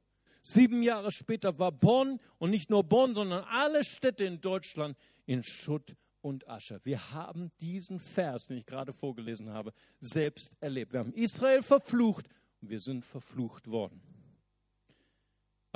[0.44, 5.44] sieben Jahre später, war Bonn und nicht nur Bonn, sondern alle Städte in Deutschland in
[5.44, 6.80] Schutt und Asche.
[6.86, 10.94] Wir haben diesen Vers, den ich gerade vorgelesen habe, selbst erlebt.
[10.94, 12.30] Wir haben Israel verflucht
[12.62, 14.15] und wir sind verflucht worden.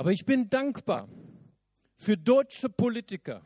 [0.00, 1.10] Aber ich bin dankbar
[1.98, 3.42] für deutsche Politiker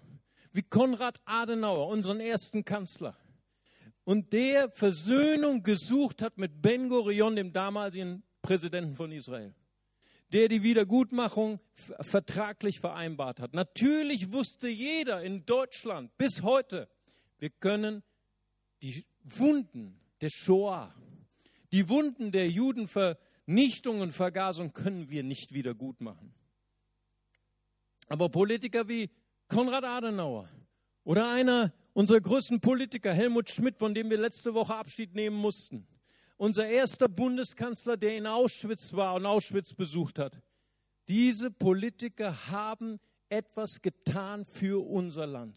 [0.53, 3.17] wie Konrad Adenauer, unseren ersten Kanzler,
[4.05, 9.53] und der Versöhnung gesucht hat mit Ben Gurion, dem damaligen Präsidenten von Israel,
[10.33, 13.53] der die Wiedergutmachung vertraglich vereinbart hat.
[13.53, 16.89] Natürlich wusste jeder in Deutschland bis heute,
[17.41, 18.05] wir können
[18.81, 20.95] die Wunden der Shoah,
[21.73, 26.33] die Wunden der Judenvernichtung und Vergasung können wir nicht wieder gut machen.
[28.15, 29.11] Aber Politiker wie
[29.49, 30.49] Konrad Adenauer
[31.03, 35.85] oder einer unserer größten Politiker, Helmut Schmidt, von dem wir letzte Woche Abschied nehmen mussten,
[36.37, 40.41] unser erster Bundeskanzler, der in Auschwitz war und Auschwitz besucht hat,
[41.09, 43.01] diese Politiker haben
[43.31, 45.57] etwas getan für unser Land.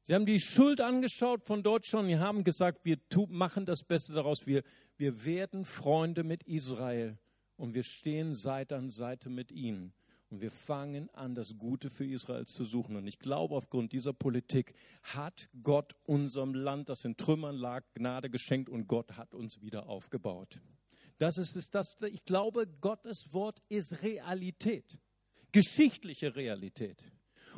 [0.00, 2.96] Sie haben die Schuld angeschaut von Deutschland und haben gesagt, wir
[3.28, 4.46] machen das Beste daraus.
[4.46, 4.62] Wir,
[4.96, 7.18] wir werden Freunde mit Israel
[7.56, 9.92] und wir stehen Seite an Seite mit ihnen.
[10.32, 12.96] Und wir fangen an, das Gute für Israel zu suchen.
[12.96, 18.30] Und ich glaube, aufgrund dieser Politik hat Gott unserem Land, das in Trümmern lag, Gnade
[18.30, 20.58] geschenkt und Gott hat uns wieder aufgebaut.
[21.18, 24.98] Das ist es, das, ich glaube, Gottes Wort ist Realität,
[25.52, 27.04] geschichtliche Realität.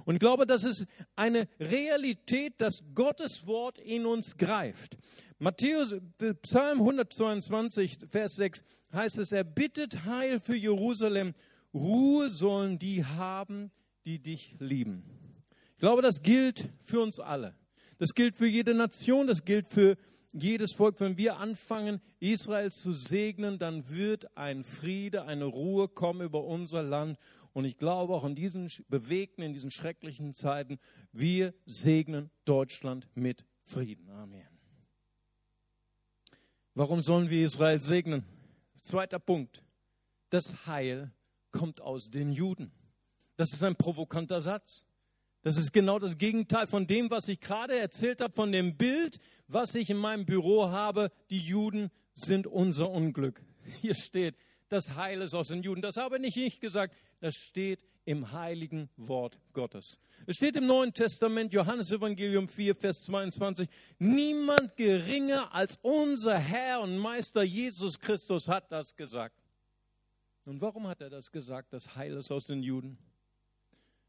[0.04, 0.84] Und ich glaube, das ist
[1.14, 4.98] eine Realität, dass Gottes Wort in uns greift.
[5.38, 5.94] Matthäus,
[6.42, 11.34] Psalm 122, Vers 6 heißt es, er bittet Heil für Jerusalem
[11.74, 13.72] Ruhe sollen die haben,
[14.06, 15.02] die dich lieben.
[15.72, 17.54] Ich glaube, das gilt für uns alle.
[17.98, 19.96] Das gilt für jede Nation, das gilt für
[20.32, 21.00] jedes Volk.
[21.00, 26.82] Wenn wir anfangen, Israel zu segnen, dann wird ein Friede, eine Ruhe kommen über unser
[26.82, 27.18] Land.
[27.52, 30.78] Und ich glaube auch in diesen bewegten, in diesen schrecklichen Zeiten,
[31.12, 34.10] wir segnen Deutschland mit Frieden.
[34.10, 34.48] Amen.
[36.74, 38.24] Warum sollen wir Israel segnen?
[38.80, 39.62] Zweiter Punkt.
[40.30, 41.12] Das Heil
[41.54, 42.72] kommt aus den Juden.
[43.36, 44.84] Das ist ein provokanter Satz.
[45.42, 49.18] Das ist genau das Gegenteil von dem, was ich gerade erzählt habe, von dem Bild,
[49.46, 51.12] was ich in meinem Büro habe.
[51.30, 53.40] Die Juden sind unser Unglück.
[53.80, 54.36] Hier steht,
[54.68, 55.80] das Heil ist aus den Juden.
[55.80, 60.00] Das habe nicht ich gesagt, das steht im heiligen Wort Gottes.
[60.26, 66.80] Es steht im Neuen Testament, Johannes Evangelium 4, Vers 22, niemand geringer als unser Herr
[66.80, 69.43] und Meister Jesus Christus hat das gesagt.
[70.46, 72.98] Nun, warum hat er das gesagt, das Heil ist aus den Juden?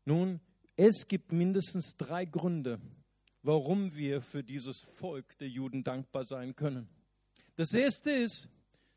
[0.04, 0.42] Nun,
[0.76, 2.80] es gibt mindestens drei Gründe,
[3.42, 6.90] warum wir für dieses Volk der Juden dankbar sein können.
[7.56, 8.50] Das erste ist,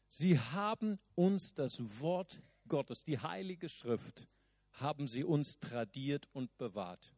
[0.08, 4.26] sie haben uns das Wort Gottes, die Heilige Schrift,
[4.72, 7.14] haben sie uns tradiert und bewahrt.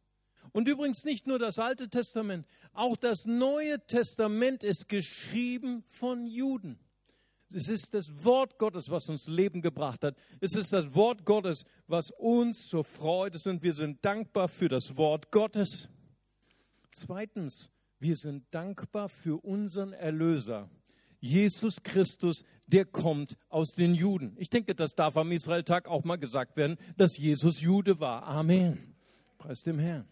[0.51, 6.79] Und übrigens nicht nur das Alte Testament, auch das Neue Testament ist geschrieben von Juden.
[7.53, 10.15] Es ist das Wort Gottes, was uns Leben gebracht hat.
[10.39, 13.47] Es ist das Wort Gottes, was uns zur Freude ist.
[13.47, 15.89] Und wir sind dankbar für das Wort Gottes.
[16.91, 20.69] Zweitens, wir sind dankbar für unseren Erlöser,
[21.21, 24.35] Jesus Christus, der kommt aus den Juden.
[24.37, 28.23] Ich denke, das darf am Israeltag auch mal gesagt werden, dass Jesus Jude war.
[28.23, 28.95] Amen.
[29.37, 30.07] Preis dem Herrn.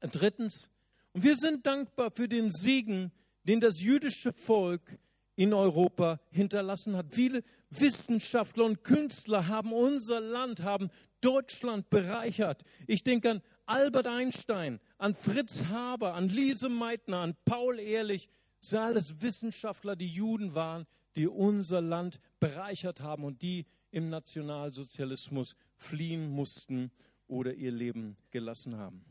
[0.00, 0.70] Drittens,
[1.14, 3.10] wir sind dankbar für den Segen,
[3.42, 4.98] den das jüdische Volk
[5.36, 7.12] in Europa hinterlassen hat.
[7.12, 12.62] Viele Wissenschaftler und Künstler haben unser Land, haben Deutschland bereichert.
[12.86, 18.28] Ich denke an Albert Einstein, an Fritz Haber, an Lise Meitner, an Paul Ehrlich.
[18.60, 24.08] Das sind alles Wissenschaftler, die Juden waren, die unser Land bereichert haben und die im
[24.08, 26.90] Nationalsozialismus fliehen mussten
[27.28, 29.04] oder ihr Leben gelassen haben.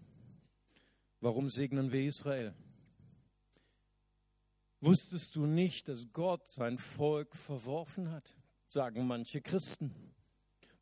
[1.22, 2.54] Warum segnen wir Israel?
[4.86, 8.36] Wusstest du nicht, dass Gott sein Volk verworfen hat?
[8.68, 9.92] Sagen manche Christen.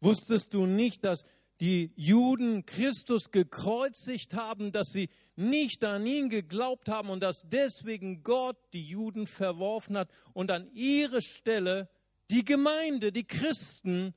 [0.02, 1.24] Wusstest du nicht, dass
[1.62, 8.24] die Juden Christus gekreuzigt haben, dass sie nicht an ihn geglaubt haben und dass deswegen
[8.24, 11.88] Gott die Juden verworfen hat und an ihre Stelle
[12.30, 14.14] die Gemeinde, die Christen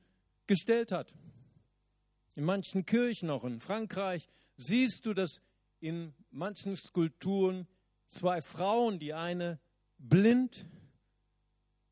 [0.47, 1.13] gestellt hat.
[2.35, 5.39] In manchen Kirchen, auch in Frankreich, siehst du, dass
[5.79, 7.69] in manchen Skulpturen
[8.07, 9.61] zwei Frauen, die eine
[9.97, 10.65] blind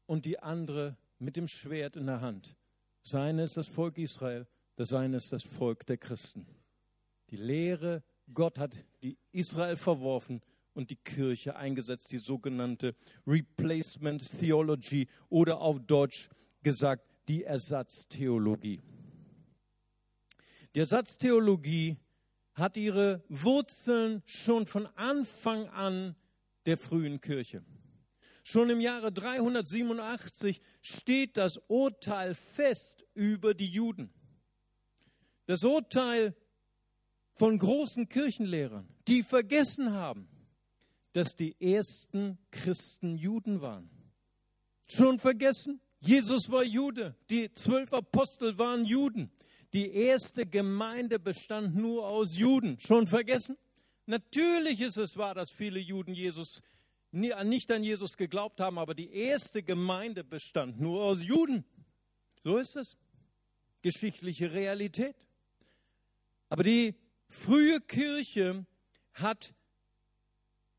[0.06, 2.56] und die andere mit dem Schwert in der Hand.
[3.02, 6.46] Seine ist das Volk Israel, das seine ist das Volk der Christen.
[7.30, 8.04] Die Lehre,
[8.34, 10.42] Gott hat die Israel verworfen
[10.74, 16.30] und die Kirche eingesetzt, die sogenannte Replacement Theology oder auf Deutsch
[16.62, 18.82] gesagt die Ersatztheologie.
[20.74, 21.98] Die Ersatztheologie
[22.54, 26.16] hat ihre Wurzeln schon von Anfang an
[26.66, 27.64] der frühen Kirche.
[28.48, 34.14] Schon im Jahre 387 steht das Urteil fest über die Juden.
[35.48, 36.36] Das Urteil
[37.34, 40.28] von großen Kirchenlehrern, die vergessen haben,
[41.14, 43.90] dass die ersten Christen Juden waren.
[44.90, 45.82] Schon vergessen?
[46.00, 47.16] Jesus war Jude.
[47.32, 49.32] Die zwölf Apostel waren Juden.
[49.74, 52.78] Die erste Gemeinde bestand nur aus Juden.
[52.80, 53.58] Schon vergessen?
[54.06, 56.62] Natürlich ist es wahr, dass viele Juden Jesus
[57.16, 61.66] nicht an Jesus geglaubt haben, aber die erste Gemeinde bestand nur aus Juden.
[62.44, 62.98] So ist es.
[63.82, 65.16] Geschichtliche Realität.
[66.50, 66.96] Aber die
[67.28, 68.66] frühe Kirche
[69.14, 69.54] hat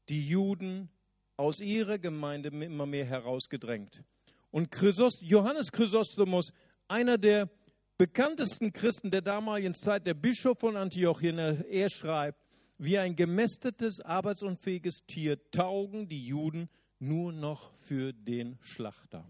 [0.09, 0.91] die Juden
[1.37, 4.03] aus ihrer Gemeinde immer mehr herausgedrängt.
[4.51, 6.53] Und Chrysos, Johannes Chrysostomus,
[6.89, 7.51] einer der
[7.99, 12.46] bekanntesten Christen der damaligen Zeit, der Bischof von Antiochien, er schreibt,
[12.79, 16.69] wie ein gemästetes, arbeitsunfähiges Tier taugen die Juden
[16.99, 19.27] nur noch für den Schlachter.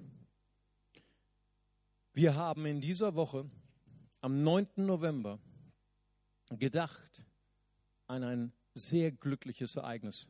[2.13, 3.49] Wir haben in dieser Woche
[4.21, 4.69] am 9.
[4.77, 5.39] November
[6.51, 7.25] gedacht
[8.07, 10.27] an ein sehr glückliches Ereignis.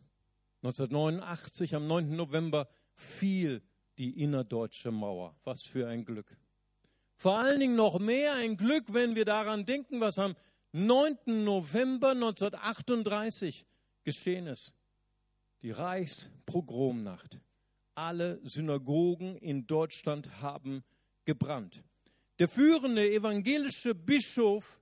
[0.62, 2.16] 1989, am 9.
[2.16, 3.62] November, fiel
[3.98, 5.36] die innerdeutsche Mauer.
[5.44, 6.36] Was für ein Glück.
[7.14, 10.34] Vor allen Dingen noch mehr ein Glück, wenn wir daran denken, was am
[10.78, 11.42] 9.
[11.42, 13.64] November 1938
[14.04, 14.74] geschehen ist.
[15.62, 17.40] Die Reichspogromnacht.
[17.94, 20.84] Alle Synagogen in Deutschland haben
[21.24, 21.82] gebrannt.
[22.38, 24.78] Der führende evangelische Bischof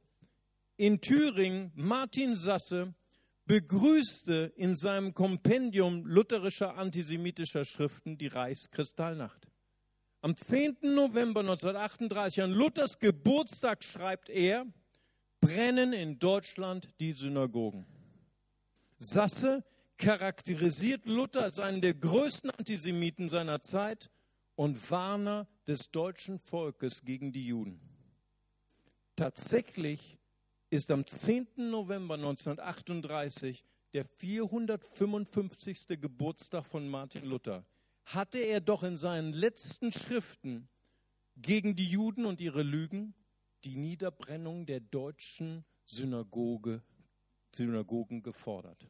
[0.76, 2.92] in Thüringen, Martin Sasse,
[3.44, 9.46] begrüßte in seinem Kompendium lutherischer antisemitischer Schriften die Reichskristallnacht.
[10.22, 10.78] Am 10.
[10.82, 14.66] November 1938, an Luthers Geburtstag, schreibt er,
[15.44, 17.84] brennen in Deutschland die Synagogen.
[18.96, 19.62] Sasse
[19.98, 24.10] charakterisiert Luther als einen der größten Antisemiten seiner Zeit
[24.54, 27.78] und Warner des deutschen Volkes gegen die Juden.
[29.16, 30.18] Tatsächlich
[30.70, 31.46] ist am 10.
[31.56, 36.00] November 1938 der 455.
[36.00, 37.66] Geburtstag von Martin Luther.
[38.06, 40.68] Hatte er doch in seinen letzten Schriften
[41.36, 43.14] gegen die Juden und ihre Lügen
[43.64, 46.82] die Niederbrennung der deutschen Synagoge,
[47.52, 48.86] Synagogen gefordert.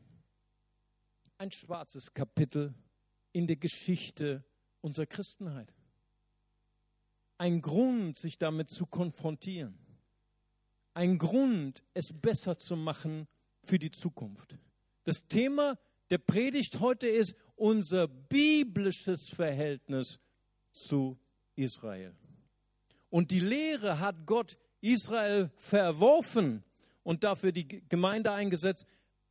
[1.39, 2.75] Ein schwarzes Kapitel
[3.33, 4.45] in der Geschichte
[4.81, 5.75] unserer Christenheit.
[7.39, 9.79] Ein Grund, sich damit zu konfrontieren.
[10.95, 13.27] Ein Grund, es besser zu machen
[13.65, 14.57] für die Zukunft.
[15.03, 15.79] Das Thema
[16.11, 20.21] der Predigt heute ist unser biblisches Verhältnis
[20.71, 21.19] zu
[21.57, 22.15] Israel.
[23.11, 26.63] Und die Lehre hat Gott Israel verworfen
[27.03, 28.87] und dafür die Gemeinde eingesetzt,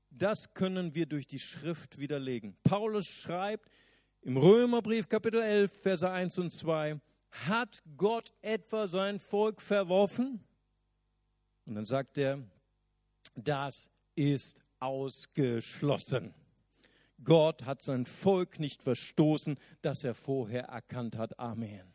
[0.09, 2.55] das können wir durch die Schrift widerlegen.
[2.63, 3.69] Paulus schreibt
[4.21, 6.99] im Römerbrief Kapitel 11, Verse 1 und 2,
[7.47, 10.43] hat Gott etwa sein Volk verworfen?
[11.65, 12.43] Und dann sagt er,
[13.35, 16.33] das ist ausgeschlossen.
[17.23, 21.39] Gott hat sein Volk nicht verstoßen, das er vorher erkannt hat.
[21.39, 21.91] Amen.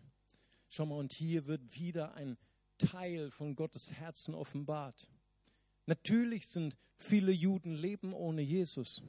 [0.68, 2.36] Schau mal, und hier wird wieder ein
[2.78, 5.08] Teil von Gottes Herzen offenbart.
[5.86, 9.02] Natürlich sind viele Juden leben ohne Jesus.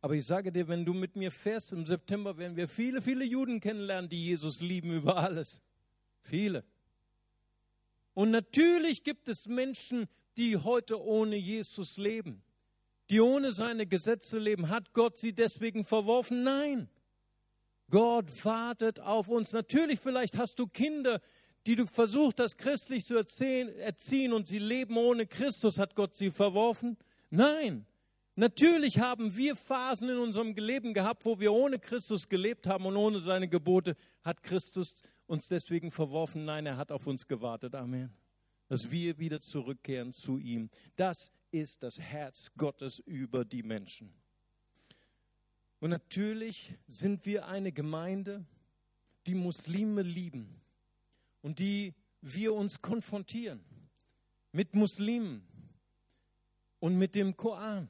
[0.00, 3.24] Aber ich sage dir, wenn du mit mir fährst im September, werden wir viele, viele
[3.24, 5.60] Juden kennenlernen, die Jesus lieben über alles.
[6.20, 6.64] Viele.
[8.14, 12.42] Und natürlich gibt es Menschen, die heute ohne Jesus leben,
[13.10, 14.68] die ohne seine Gesetze leben.
[14.68, 16.42] Hat Gott sie deswegen verworfen?
[16.42, 16.88] Nein.
[17.90, 19.52] Gott wartet auf uns.
[19.52, 21.20] Natürlich, vielleicht hast du Kinder,
[21.66, 26.30] die du versucht hast, christlich zu erziehen und sie leben ohne Christus, hat Gott sie
[26.30, 26.96] verworfen?
[27.30, 27.86] Nein.
[28.36, 32.96] Natürlich haben wir Phasen in unserem Leben gehabt, wo wir ohne Christus gelebt haben und
[32.96, 33.96] ohne seine Gebote.
[34.22, 36.44] Hat Christus uns deswegen verworfen?
[36.44, 37.74] Nein, er hat auf uns gewartet.
[37.74, 38.12] Amen.
[38.68, 40.68] Dass wir wieder zurückkehren zu ihm.
[40.96, 44.12] Das ist das Herz Gottes über die Menschen.
[45.80, 48.44] Und natürlich sind wir eine Gemeinde,
[49.26, 50.60] die Muslime lieben
[51.46, 53.64] und die wir uns konfrontieren
[54.50, 55.46] mit Muslimen
[56.80, 57.88] und mit dem Koran.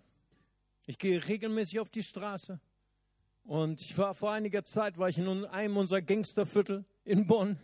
[0.85, 2.61] Ich gehe regelmäßig auf die Straße
[3.45, 7.59] und ich war vor einiger Zeit war ich in einem unserer Gangsterviertel in Bonn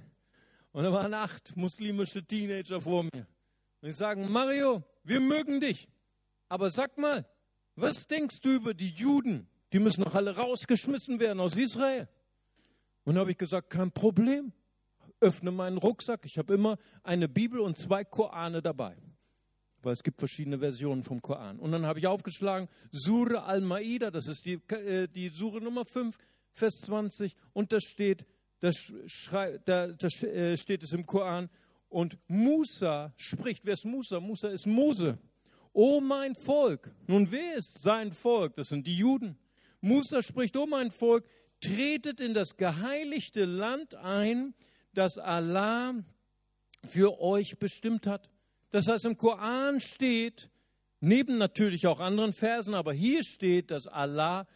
[0.73, 3.27] und da waren acht muslimische Teenager vor mir.
[3.83, 5.89] Und ich sagen, Mario, wir mögen dich,
[6.49, 7.29] aber sag mal,
[7.77, 9.47] was denkst du über die Juden?
[9.75, 12.09] Die müssen doch alle rausgeschmissen werden aus Israel.
[13.05, 14.55] Und da habe ich gesagt, kein Problem
[15.23, 16.25] öffne meinen Rucksack.
[16.25, 18.97] Ich habe immer eine Bibel und zwei Korane dabei.
[19.83, 21.59] Weil es gibt verschiedene Versionen vom Koran.
[21.59, 26.17] Und dann habe ich aufgeschlagen, Sure al-Maida, das ist die, äh, die Sure Nummer 5,
[26.51, 27.35] Vers 20.
[27.53, 28.27] Und da steht,
[28.61, 31.49] das, schrei, da, das äh, steht es im Koran.
[31.89, 33.65] Und Musa spricht.
[33.65, 34.21] Wer ist Musa?
[34.21, 35.19] Musa ist Mose.
[35.73, 36.95] O mein Volk.
[37.07, 38.55] Nun, wer ist sein Volk?
[38.55, 39.37] Das sind die Juden.
[39.81, 41.27] Musa spricht, O mein Volk,
[41.61, 44.55] tretet in das geheiligte Land ein,
[44.95, 45.95] das Allah
[46.85, 48.29] für euch bestimmt hat.
[48.71, 50.51] Das heißt, im Koran steht,
[51.01, 54.47] neben natürlich auch anderen Versen, aber hier steht, dass Allah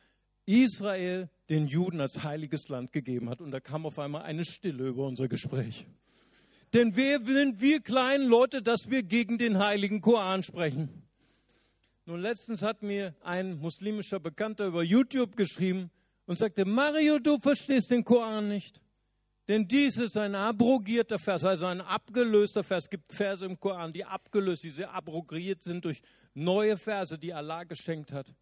[0.47, 3.41] Israel den Juden als heiliges Land gegeben hat.
[3.41, 5.87] Und da kam auf einmal eine Stille über unser Gespräch.
[6.73, 11.03] Denn wer sind wir kleinen Leute, dass wir gegen den heiligen Koran sprechen?
[12.05, 15.91] Nun, letztens hat mir ein muslimischer Bekannter über YouTube geschrieben
[16.27, 18.81] und sagte, Mario, du verstehst den Koran nicht.
[19.49, 22.85] Denn dies ist ein abrogierter Vers, also ein abgelöster Vers.
[22.85, 26.03] Es gibt Verse im Koran, die abgelöst, die sehr abrogiert sind durch
[26.35, 28.35] neue Verse, die Allah geschenkt hat.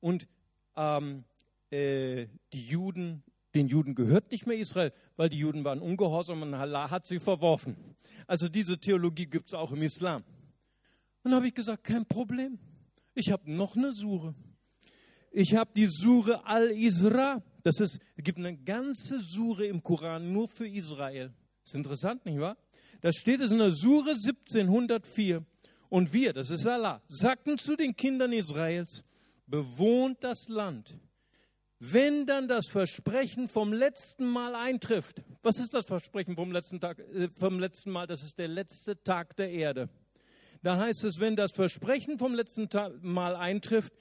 [0.00, 0.28] Und
[0.76, 1.24] ähm,
[1.70, 3.24] äh, die Juden,
[3.54, 7.18] den Juden gehört nicht mehr Israel, weil die Juden waren ungehorsam und Allah hat sie
[7.18, 7.96] verworfen.
[8.26, 10.22] Also diese Theologie gibt es auch im Islam.
[11.24, 12.58] Und dann habe ich gesagt, kein Problem.
[13.14, 14.34] Ich habe noch eine Sure.
[15.30, 17.42] Ich habe die Sure Al-Isra.
[17.64, 21.32] Das ist, es gibt eine ganze Sure im Koran nur für Israel.
[21.64, 22.58] ist interessant, nicht wahr?
[23.00, 25.42] Da steht es in der Sure 1704.
[25.88, 29.02] Und wir, das ist Allah, sagten zu den Kindern Israels,
[29.46, 30.98] bewohnt das Land.
[31.78, 36.98] Wenn dann das Versprechen vom letzten Mal eintrifft, was ist das Versprechen vom letzten, Tag,
[36.98, 38.06] äh, vom letzten Mal?
[38.06, 39.88] Das ist der letzte Tag der Erde.
[40.62, 42.68] Da heißt es, wenn das Versprechen vom letzten
[43.00, 43.94] Mal eintrifft,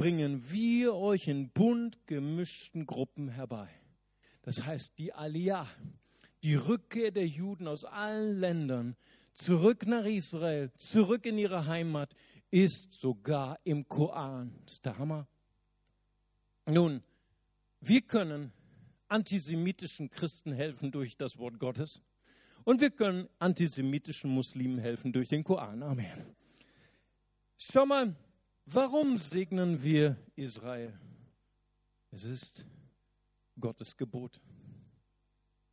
[0.00, 3.68] bringen wir euch in bunt gemischten Gruppen herbei.
[4.40, 5.68] Das heißt, die Aliyah,
[6.42, 8.96] die Rückkehr der Juden aus allen Ländern
[9.34, 12.14] zurück nach Israel, zurück in ihre Heimat,
[12.50, 14.54] ist sogar im Koran.
[14.64, 15.28] Das ist der Hammer.
[16.64, 17.02] Nun,
[17.82, 18.54] wir können
[19.08, 22.00] antisemitischen Christen helfen durch das Wort Gottes
[22.64, 25.82] und wir können antisemitischen Muslimen helfen durch den Koran.
[25.82, 26.34] Amen.
[27.58, 28.16] Schau mal,
[28.72, 30.96] Warum segnen wir Israel?
[32.12, 32.64] Es ist
[33.58, 34.40] Gottes Gebot.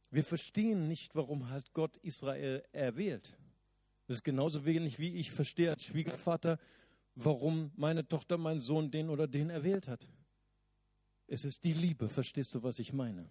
[0.10, 3.38] Wir verstehen nicht, warum hat Gott Israel erwählt.
[4.08, 6.58] Das ist genauso wenig, wie ich verstehe als Schwiegervater,
[7.14, 10.08] warum meine Tochter, mein Sohn den oder den erwählt hat.
[11.28, 13.30] Es ist die Liebe, verstehst du, was ich meine?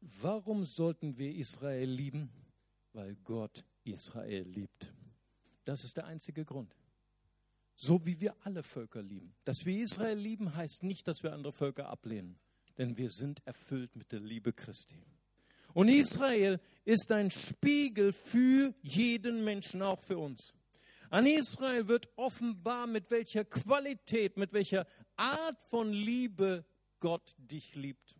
[0.00, 2.30] Warum sollten wir Israel lieben?
[2.94, 4.94] Weil Gott Israel liebt.
[5.64, 6.74] Das ist der einzige Grund.
[7.84, 9.34] So wie wir alle Völker lieben.
[9.42, 12.38] Dass wir Israel lieben, heißt nicht, dass wir andere Völker ablehnen,
[12.78, 15.02] denn wir sind erfüllt mit der Liebe Christi.
[15.74, 20.54] Und Israel ist ein Spiegel für jeden Menschen, auch für uns.
[21.10, 26.64] An Israel wird offenbar, mit welcher Qualität, mit welcher Art von Liebe
[27.00, 28.14] Gott dich liebt.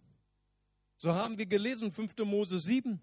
[0.97, 2.17] So haben wir gelesen, 5.
[2.25, 3.01] Mose 7.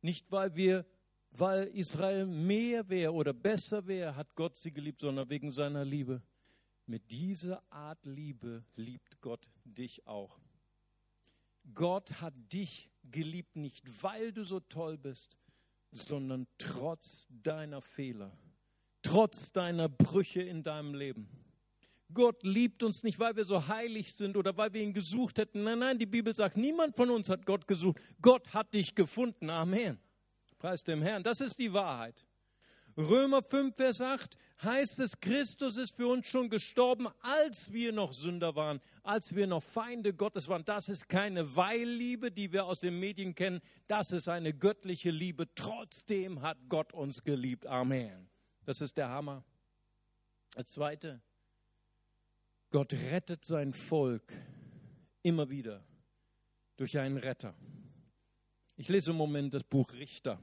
[0.00, 0.84] Nicht, weil wir
[1.32, 6.22] weil Israel mehr wäre oder besser wäre, hat Gott sie geliebt, sondern wegen seiner Liebe.
[6.86, 10.38] Mit dieser Art Liebe liebt Gott dich auch.
[11.74, 15.38] Gott hat dich geliebt, nicht weil du so toll bist,
[15.90, 18.36] sondern trotz deiner Fehler,
[19.02, 21.28] trotz deiner Brüche in deinem Leben.
[22.12, 25.64] Gott liebt uns nicht, weil wir so heilig sind oder weil wir ihn gesucht hätten.
[25.64, 27.98] Nein, nein, die Bibel sagt, niemand von uns hat Gott gesucht.
[28.20, 29.48] Gott hat dich gefunden.
[29.48, 29.98] Amen.
[30.62, 31.24] Preis dem Herrn.
[31.24, 32.24] Das ist die Wahrheit.
[32.96, 38.12] Römer 5, Vers 8 heißt es, Christus ist für uns schon gestorben, als wir noch
[38.12, 40.64] Sünder waren, als wir noch Feinde Gottes waren.
[40.64, 43.60] Das ist keine Weilliebe, die wir aus den Medien kennen.
[43.88, 45.52] Das ist eine göttliche Liebe.
[45.56, 47.66] Trotzdem hat Gott uns geliebt.
[47.66, 48.28] Amen.
[48.64, 49.42] Das ist der Hammer.
[50.54, 51.20] Als zweite,
[52.70, 54.32] Gott rettet sein Volk
[55.22, 55.82] immer wieder
[56.76, 57.52] durch einen Retter.
[58.76, 60.38] Ich lese im Moment das Buch Richter.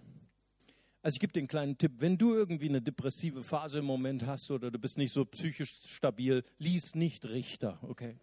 [1.01, 4.25] Also ich gebe dir einen kleinen Tipp, wenn du irgendwie eine depressive Phase im Moment
[4.25, 8.19] hast oder du bist nicht so psychisch stabil, lies nicht Richter, okay?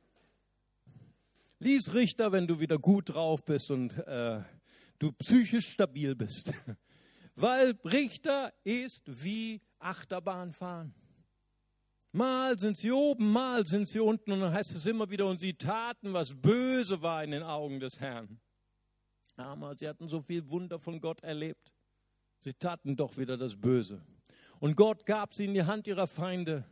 [1.59, 4.43] Lies Richter, wenn du wieder gut drauf bist und äh,
[4.99, 6.53] du psychisch stabil bist.
[7.35, 10.95] Weil Richter ist wie Achterbahnfahren.
[12.13, 15.39] Mal sind sie oben, mal sind sie unten und dann heißt es immer wieder, und
[15.39, 18.41] sie taten, was böse war in den Augen des Herrn.
[19.37, 21.73] Aber sie hatten so viel Wunder von Gott erlebt.
[22.41, 24.01] Sie taten doch wieder das Böse.
[24.61, 26.65] Und Gott gab sie in die Hand ihrer Feinde.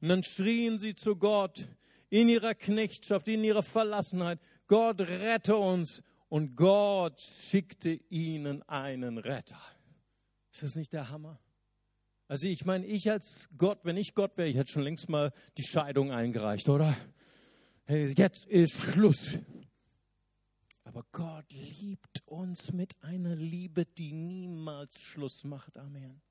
[0.00, 1.66] Und dann schrien sie zu Gott
[2.10, 6.02] in ihrer Knechtschaft, in ihrer Verlassenheit, Gott rette uns.
[6.28, 9.60] Und Gott schickte ihnen einen Retter.
[10.52, 11.38] Ist das nicht der Hammer?
[12.28, 15.32] Also ich meine, ich als Gott, wenn ich Gott wäre, ich hätte schon längst mal
[15.58, 16.96] die Scheidung eingereicht, oder?
[17.84, 19.38] Hey, jetzt ist Schluss.
[20.94, 25.76] Aber Gott liebt uns mit einer Liebe, die niemals Schluss macht.
[25.76, 26.22] Amen.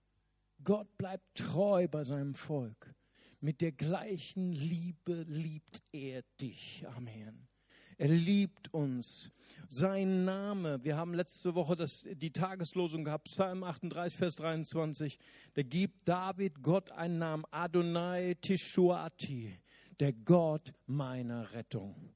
[0.64, 2.96] Gott bleibt treu bei seinem Volk.
[3.42, 6.86] Mit der gleichen Liebe liebt er dich.
[6.96, 7.50] Amen.
[7.98, 9.32] Er liebt uns.
[9.68, 10.82] sein Name.
[10.82, 15.20] Wir haben letzte Woche das, die Tageslosung gehabt, Psalm 38, Vers 23.
[15.56, 19.60] Da gibt David Gott einen Namen, Adonai Tishuati,
[20.00, 22.16] der Gott meiner Rettung.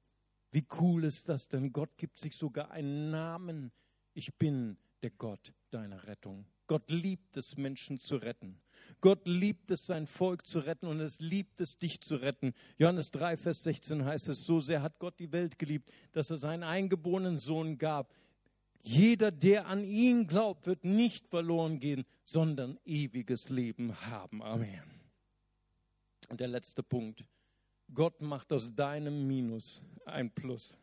[0.58, 1.72] Wie cool ist das denn?
[1.72, 3.72] Gott gibt sich sogar einen Namen.
[4.16, 6.48] Ich bin der Gott deiner Rettung.
[6.66, 8.60] Gott liebt es, Menschen zu retten.
[9.00, 12.56] Gott liebt es, sein Volk zu retten und es liebt es, dich zu retten.
[12.80, 16.38] Johannes 3, Vers 16 heißt es, so sehr hat Gott die Welt geliebt, dass er
[16.38, 18.12] seinen eingeborenen Sohn gab.
[18.82, 24.42] Jeder, der an ihn glaubt, wird nicht verloren gehen, sondern ewiges Leben haben.
[24.42, 24.82] Amen.
[26.30, 27.28] Und der letzte Punkt.
[27.94, 30.78] Gott macht aus deinem Minus ein Plus.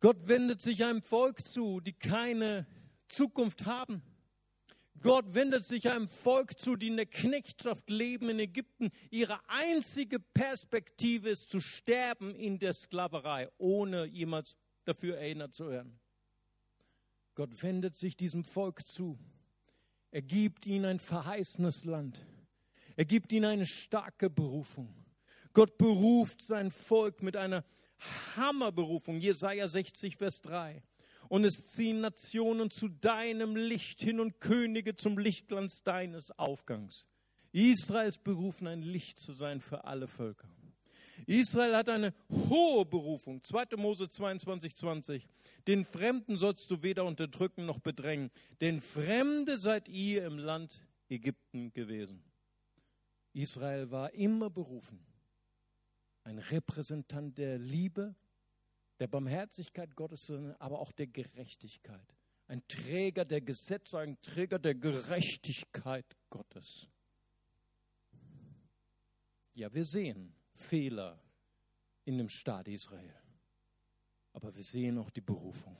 [0.00, 2.66] Gott wendet sich einem Volk zu, die keine
[3.08, 4.02] Zukunft haben.
[5.00, 8.90] Gott wendet sich einem Volk zu, die in der Knechtschaft leben in Ägypten.
[9.10, 15.98] Ihre einzige Perspektive ist zu sterben in der Sklaverei, ohne jemals dafür erinnert zu werden.
[17.34, 19.18] Gott wendet sich diesem Volk zu.
[20.10, 22.24] Er gibt ihnen ein verheißenes Land.
[22.96, 25.05] Er gibt ihnen eine starke Berufung.
[25.56, 27.64] Gott beruft sein Volk mit einer
[28.36, 29.20] Hammerberufung.
[29.20, 30.82] Jesaja 60, Vers 3
[31.30, 37.06] und es ziehen Nationen zu deinem Licht hin und Könige zum Lichtglanz deines Aufgangs.
[37.52, 40.46] Israel ist berufen, ein Licht zu sein für alle Völker.
[41.26, 42.12] Israel hat eine
[42.50, 43.40] hohe Berufung.
[43.40, 43.78] 2.
[43.78, 45.26] Mose 22, 20.
[45.66, 48.30] Den Fremden sollst du weder unterdrücken noch bedrängen,
[48.60, 52.22] denn Fremde seid ihr im Land Ägypten gewesen.
[53.32, 55.00] Israel war immer berufen,
[56.26, 58.16] ein Repräsentant der Liebe
[58.98, 62.16] der Barmherzigkeit Gottes, aber auch der Gerechtigkeit.
[62.48, 66.88] Ein Träger der Gesetze, ein Träger der Gerechtigkeit Gottes.
[69.54, 71.20] Ja, wir sehen Fehler
[72.04, 73.14] in dem Staat Israel,
[74.32, 75.76] aber wir sehen auch die Berufung.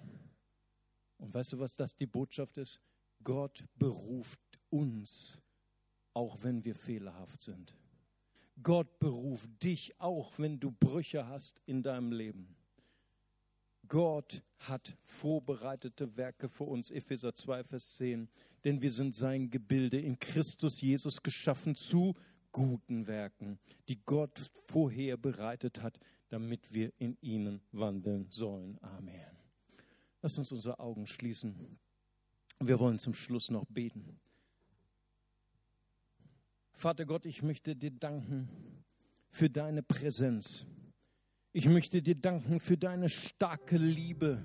[1.19, 2.81] Und weißt du, was das die Botschaft ist?
[3.25, 4.41] Gott beruft
[4.71, 5.43] uns,
[6.13, 7.77] auch wenn wir fehlerhaft sind.
[8.63, 12.57] Gott beruft dich, auch wenn du Brüche hast in deinem Leben.
[13.89, 18.29] Gott hat vorbereitete Werke für uns, Epheser 2, Vers 10.
[18.65, 22.15] Denn wir sind sein Gebilde in Christus Jesus geschaffen zu
[22.51, 26.01] guten Werken, die Gott vorher bereitet hat,
[26.31, 28.79] damit wir in ihnen wandeln sollen.
[28.81, 29.37] Amen.
[30.23, 31.79] Lass uns unsere Augen schließen.
[32.59, 34.19] Wir wollen zum Schluss noch beten.
[36.79, 38.51] Vater Gott, ich möchte dir danken
[39.31, 40.67] für deine Präsenz.
[41.55, 44.45] Ich möchte dir danken für deine starke Liebe,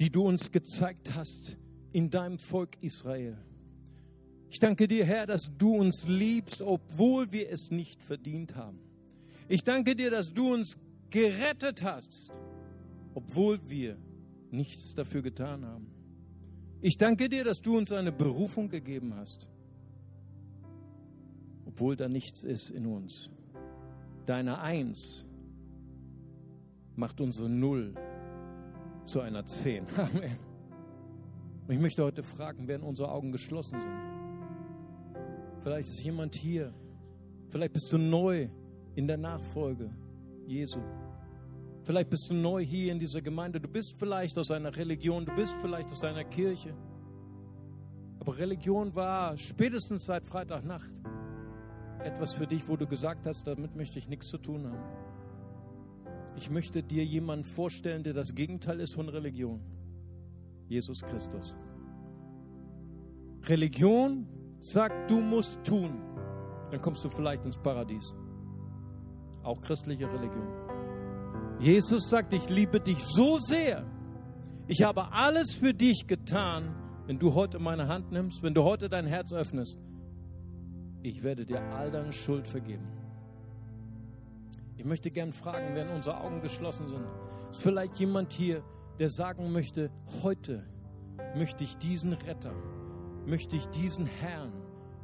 [0.00, 1.56] die du uns gezeigt hast
[1.92, 3.38] in deinem Volk Israel.
[4.50, 8.80] Ich danke dir, Herr, dass du uns liebst, obwohl wir es nicht verdient haben.
[9.46, 10.76] Ich danke dir, dass du uns
[11.10, 12.32] gerettet hast,
[13.14, 13.96] obwohl wir
[14.50, 15.86] nichts dafür getan haben.
[16.80, 19.46] Ich danke dir, dass du uns eine Berufung gegeben hast,
[21.74, 23.28] obwohl da nichts ist in uns.
[24.26, 25.24] Deine Eins
[26.94, 27.94] macht unsere Null
[29.04, 29.84] zu einer Zehn.
[29.96, 30.38] Amen.
[31.66, 35.20] Und ich möchte heute fragen, während unsere Augen geschlossen sind.
[35.62, 36.72] Vielleicht ist jemand hier.
[37.48, 38.48] Vielleicht bist du neu
[38.94, 39.90] in der Nachfolge
[40.46, 40.78] Jesu.
[41.82, 43.60] Vielleicht bist du neu hier in dieser Gemeinde.
[43.60, 46.72] Du bist vielleicht aus einer Religion, du bist vielleicht aus einer Kirche.
[48.20, 50.92] Aber Religion war spätestens seit Freitagnacht
[52.04, 55.14] etwas für dich, wo du gesagt hast, damit möchte ich nichts zu tun haben.
[56.36, 59.60] Ich möchte dir jemanden vorstellen, der das Gegenteil ist von Religion.
[60.68, 61.56] Jesus Christus.
[63.44, 64.26] Religion
[64.60, 66.00] sagt, du musst tun.
[66.70, 68.14] Dann kommst du vielleicht ins Paradies.
[69.42, 70.48] Auch christliche Religion.
[71.60, 73.84] Jesus sagt, ich liebe dich so sehr.
[74.66, 76.74] Ich habe alles für dich getan,
[77.06, 79.78] wenn du heute meine Hand nimmst, wenn du heute dein Herz öffnest.
[81.04, 82.88] Ich werde dir all deine Schuld vergeben.
[84.78, 87.04] Ich möchte gern fragen, während unsere Augen geschlossen sind,
[87.50, 88.64] ist vielleicht jemand hier,
[88.98, 89.90] der sagen möchte,
[90.22, 90.64] heute
[91.36, 92.54] möchte ich diesen Retter,
[93.26, 94.50] möchte ich diesen Herrn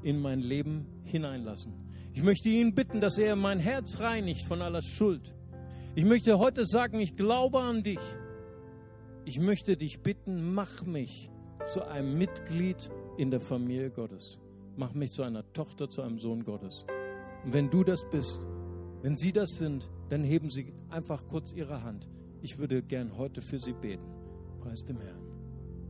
[0.02, 1.74] in mein Leben hineinlassen.
[2.14, 5.34] Ich möchte ihn bitten, dass er mein Herz reinigt von aller Schuld.
[5.94, 8.00] Ich möchte heute sagen, ich glaube an dich.
[9.26, 11.30] Ich möchte dich bitten, mach mich
[11.66, 14.38] zu einem Mitglied in der Familie Gottes.
[14.80, 16.86] Mach mich zu einer Tochter, zu einem Sohn Gottes.
[17.44, 18.48] Und wenn du das bist,
[19.02, 22.08] wenn Sie das sind, dann heben Sie einfach kurz Ihre Hand.
[22.40, 24.10] Ich würde gern heute für Sie beten.
[24.58, 25.20] Preis dem Herrn.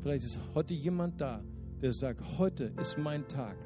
[0.02, 1.40] Vielleicht ist heute jemand da,
[1.80, 3.56] der sagt, heute ist mein Tag.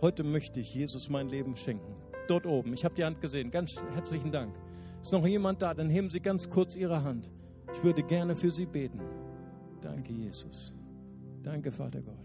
[0.00, 1.94] Heute möchte ich Jesus mein Leben schenken.
[2.26, 3.50] Dort oben, ich habe die Hand gesehen.
[3.50, 4.56] Ganz herzlichen Dank.
[5.02, 5.74] Ist noch jemand da?
[5.74, 7.30] Dann heben Sie ganz kurz Ihre Hand.
[7.74, 9.02] Ich würde gerne für sie beten.
[9.82, 10.72] Danke, Jesus.
[11.42, 12.23] Danke, Vater Gott.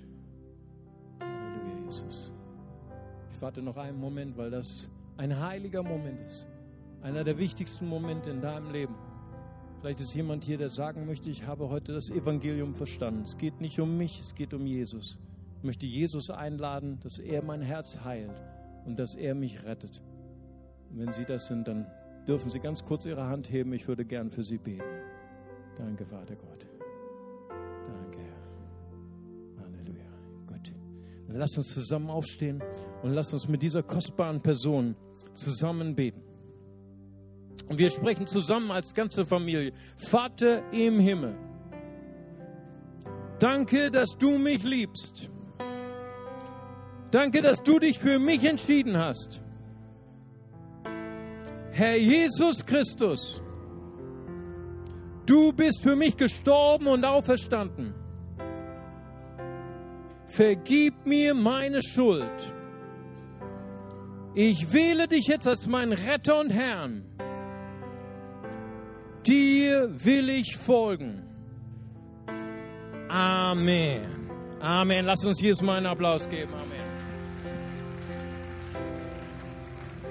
[1.90, 2.32] Jesus.
[3.34, 6.48] Ich warte noch einen Moment, weil das ein heiliger Moment ist.
[7.02, 8.94] Einer der wichtigsten Momente in deinem Leben.
[9.80, 13.24] Vielleicht ist jemand hier, der sagen möchte, ich habe heute das Evangelium verstanden.
[13.24, 15.20] Es geht nicht um mich, es geht um Jesus.
[15.58, 18.40] Ich möchte Jesus einladen, dass er mein Herz heilt
[18.86, 20.04] und dass er mich rettet.
[20.92, 21.88] Und wenn Sie das sind, dann
[22.28, 23.74] dürfen Sie ganz kurz Ihre Hand heben.
[23.74, 24.84] Ich würde gern für Sie beten.
[25.78, 26.68] Danke, Vater Gott.
[31.38, 32.64] Lasst uns zusammen aufstehen
[33.04, 34.96] und lasst uns mit dieser kostbaren Person
[35.34, 36.22] zusammen beten.
[37.68, 39.74] Und wir sprechen zusammen als ganze Familie.
[39.96, 41.36] Vater im Himmel,
[43.40, 45.30] danke, dass du mich liebst.
[47.12, 49.42] Danke, dass du dich für mich entschieden hast.
[51.72, 53.42] Herr Jesus Christus,
[55.26, 57.94] du bist für mich gestorben und auferstanden.
[60.30, 62.54] Vergib mir meine Schuld.
[64.36, 67.04] Ich wähle dich jetzt als meinen Retter und Herrn.
[69.26, 71.24] Dir will ich folgen.
[73.10, 74.30] Amen.
[74.62, 75.06] Amen.
[75.06, 76.54] Lass uns Jesus mal einen Applaus geben.
[76.54, 76.80] Amen.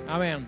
[0.08, 0.46] Amen.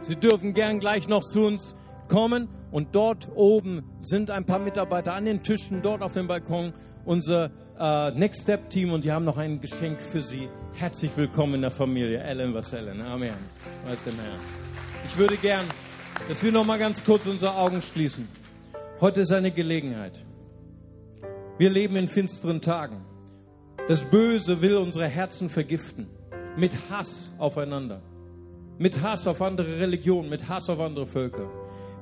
[0.00, 1.74] Sie dürfen gern gleich noch zu uns
[2.08, 6.72] kommen und dort oben sind ein paar Mitarbeiter an den Tischen, dort auf dem Balkon,
[7.04, 10.48] unser äh, Next Step Team und die haben noch ein Geschenk für Sie.
[10.74, 13.00] Herzlich willkommen in der Familie Ellen Vassellen.
[13.02, 13.34] Amen.
[13.86, 14.40] Weiß dem Herrn.
[15.04, 15.66] Ich würde gern,
[16.28, 18.28] dass wir noch mal ganz kurz unsere Augen schließen.
[19.00, 20.24] Heute ist eine Gelegenheit.
[21.58, 23.04] Wir leben in finsteren Tagen.
[23.88, 26.06] Das Böse will unsere Herzen vergiften
[26.56, 28.00] mit Hass aufeinander,
[28.78, 31.50] mit Hass auf andere Religionen, mit Hass auf andere Völker.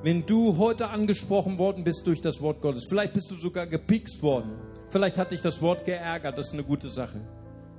[0.03, 4.21] Wenn du heute angesprochen worden bist durch das Wort Gottes, vielleicht bist du sogar gepikst
[4.21, 4.51] worden,
[4.91, 7.19] vielleicht hat dich das Wort geärgert, das ist eine gute Sache,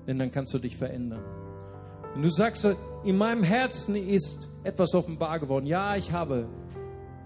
[0.07, 1.23] denn dann kannst du dich verändern.
[2.15, 2.67] Wenn du sagst,
[3.05, 6.49] in meinem Herzen ist etwas offenbar geworden, ja, ich habe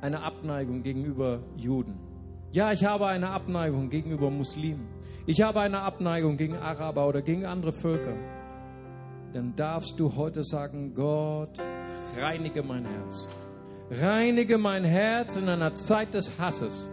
[0.02, 1.98] eine Abneigung gegenüber Juden.
[2.52, 4.86] Ja, ich habe eine Abneigung gegenüber Muslimen.
[5.26, 8.14] Ich habe eine Abneigung gegen Araber oder gegen andere Völker
[9.36, 11.58] dann darfst du heute sagen, Gott,
[12.16, 13.28] reinige mein Herz.
[13.90, 16.88] Reinige mein Herz in einer Zeit des Hasses.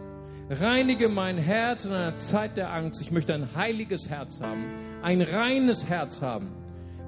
[0.50, 3.02] Reinige mein Herz in einer Zeit der Angst.
[3.02, 4.66] Ich möchte ein heiliges Herz haben,
[5.02, 6.52] ein reines Herz haben.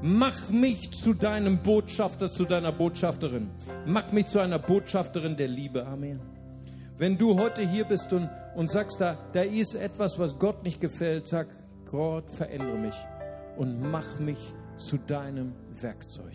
[0.01, 3.49] Mach mich zu deinem Botschafter, zu deiner Botschafterin.
[3.85, 5.85] Mach mich zu einer Botschafterin der Liebe.
[5.85, 6.21] Amen.
[6.97, 10.79] Wenn du heute hier bist und, und sagst, da, da ist etwas, was Gott nicht
[10.79, 11.47] gefällt, sag,
[11.91, 12.95] Gott, verändere mich
[13.57, 14.39] und mach mich
[14.77, 16.33] zu deinem Werkzeug.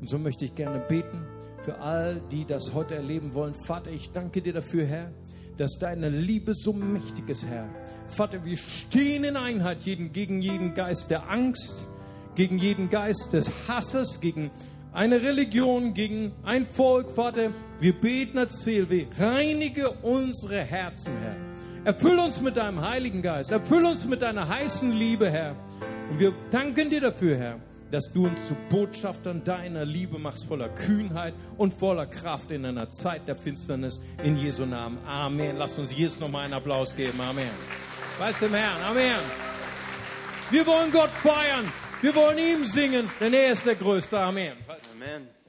[0.00, 1.26] Und so möchte ich gerne beten
[1.58, 3.52] für all, die das heute erleben wollen.
[3.52, 5.10] Vater, ich danke dir dafür, Herr,
[5.60, 7.68] dass deine Liebe so mächtig ist, Herr.
[8.06, 11.86] Vater, wir stehen in Einheit jeden, gegen jeden Geist der Angst,
[12.34, 14.50] gegen jeden Geist des Hasses, gegen
[14.94, 17.50] eine Religion, gegen ein Volk, Vater.
[17.78, 21.36] Wir beten als CLW, reinige unsere Herzen, Herr.
[21.92, 25.56] Erfüll uns mit deinem Heiligen Geist, erfüll uns mit deiner heißen Liebe, Herr.
[26.10, 27.60] Und wir danken dir dafür, Herr
[27.90, 32.88] dass du uns zu Botschaftern deiner Liebe machst, voller Kühnheit und voller Kraft in einer
[32.88, 34.00] Zeit der Finsternis.
[34.22, 34.98] In Jesu Namen.
[35.06, 35.56] Amen.
[35.56, 37.20] Lasst uns Jesus nochmal einen Applaus geben.
[37.20, 37.50] Amen.
[38.18, 38.82] Weiß dem Herrn.
[38.82, 39.20] Amen.
[40.50, 41.70] Wir wollen Gott feiern.
[42.00, 44.18] Wir wollen ihm singen, denn er ist der Größte.
[44.18, 44.54] Amen.
[44.94, 45.39] Amen.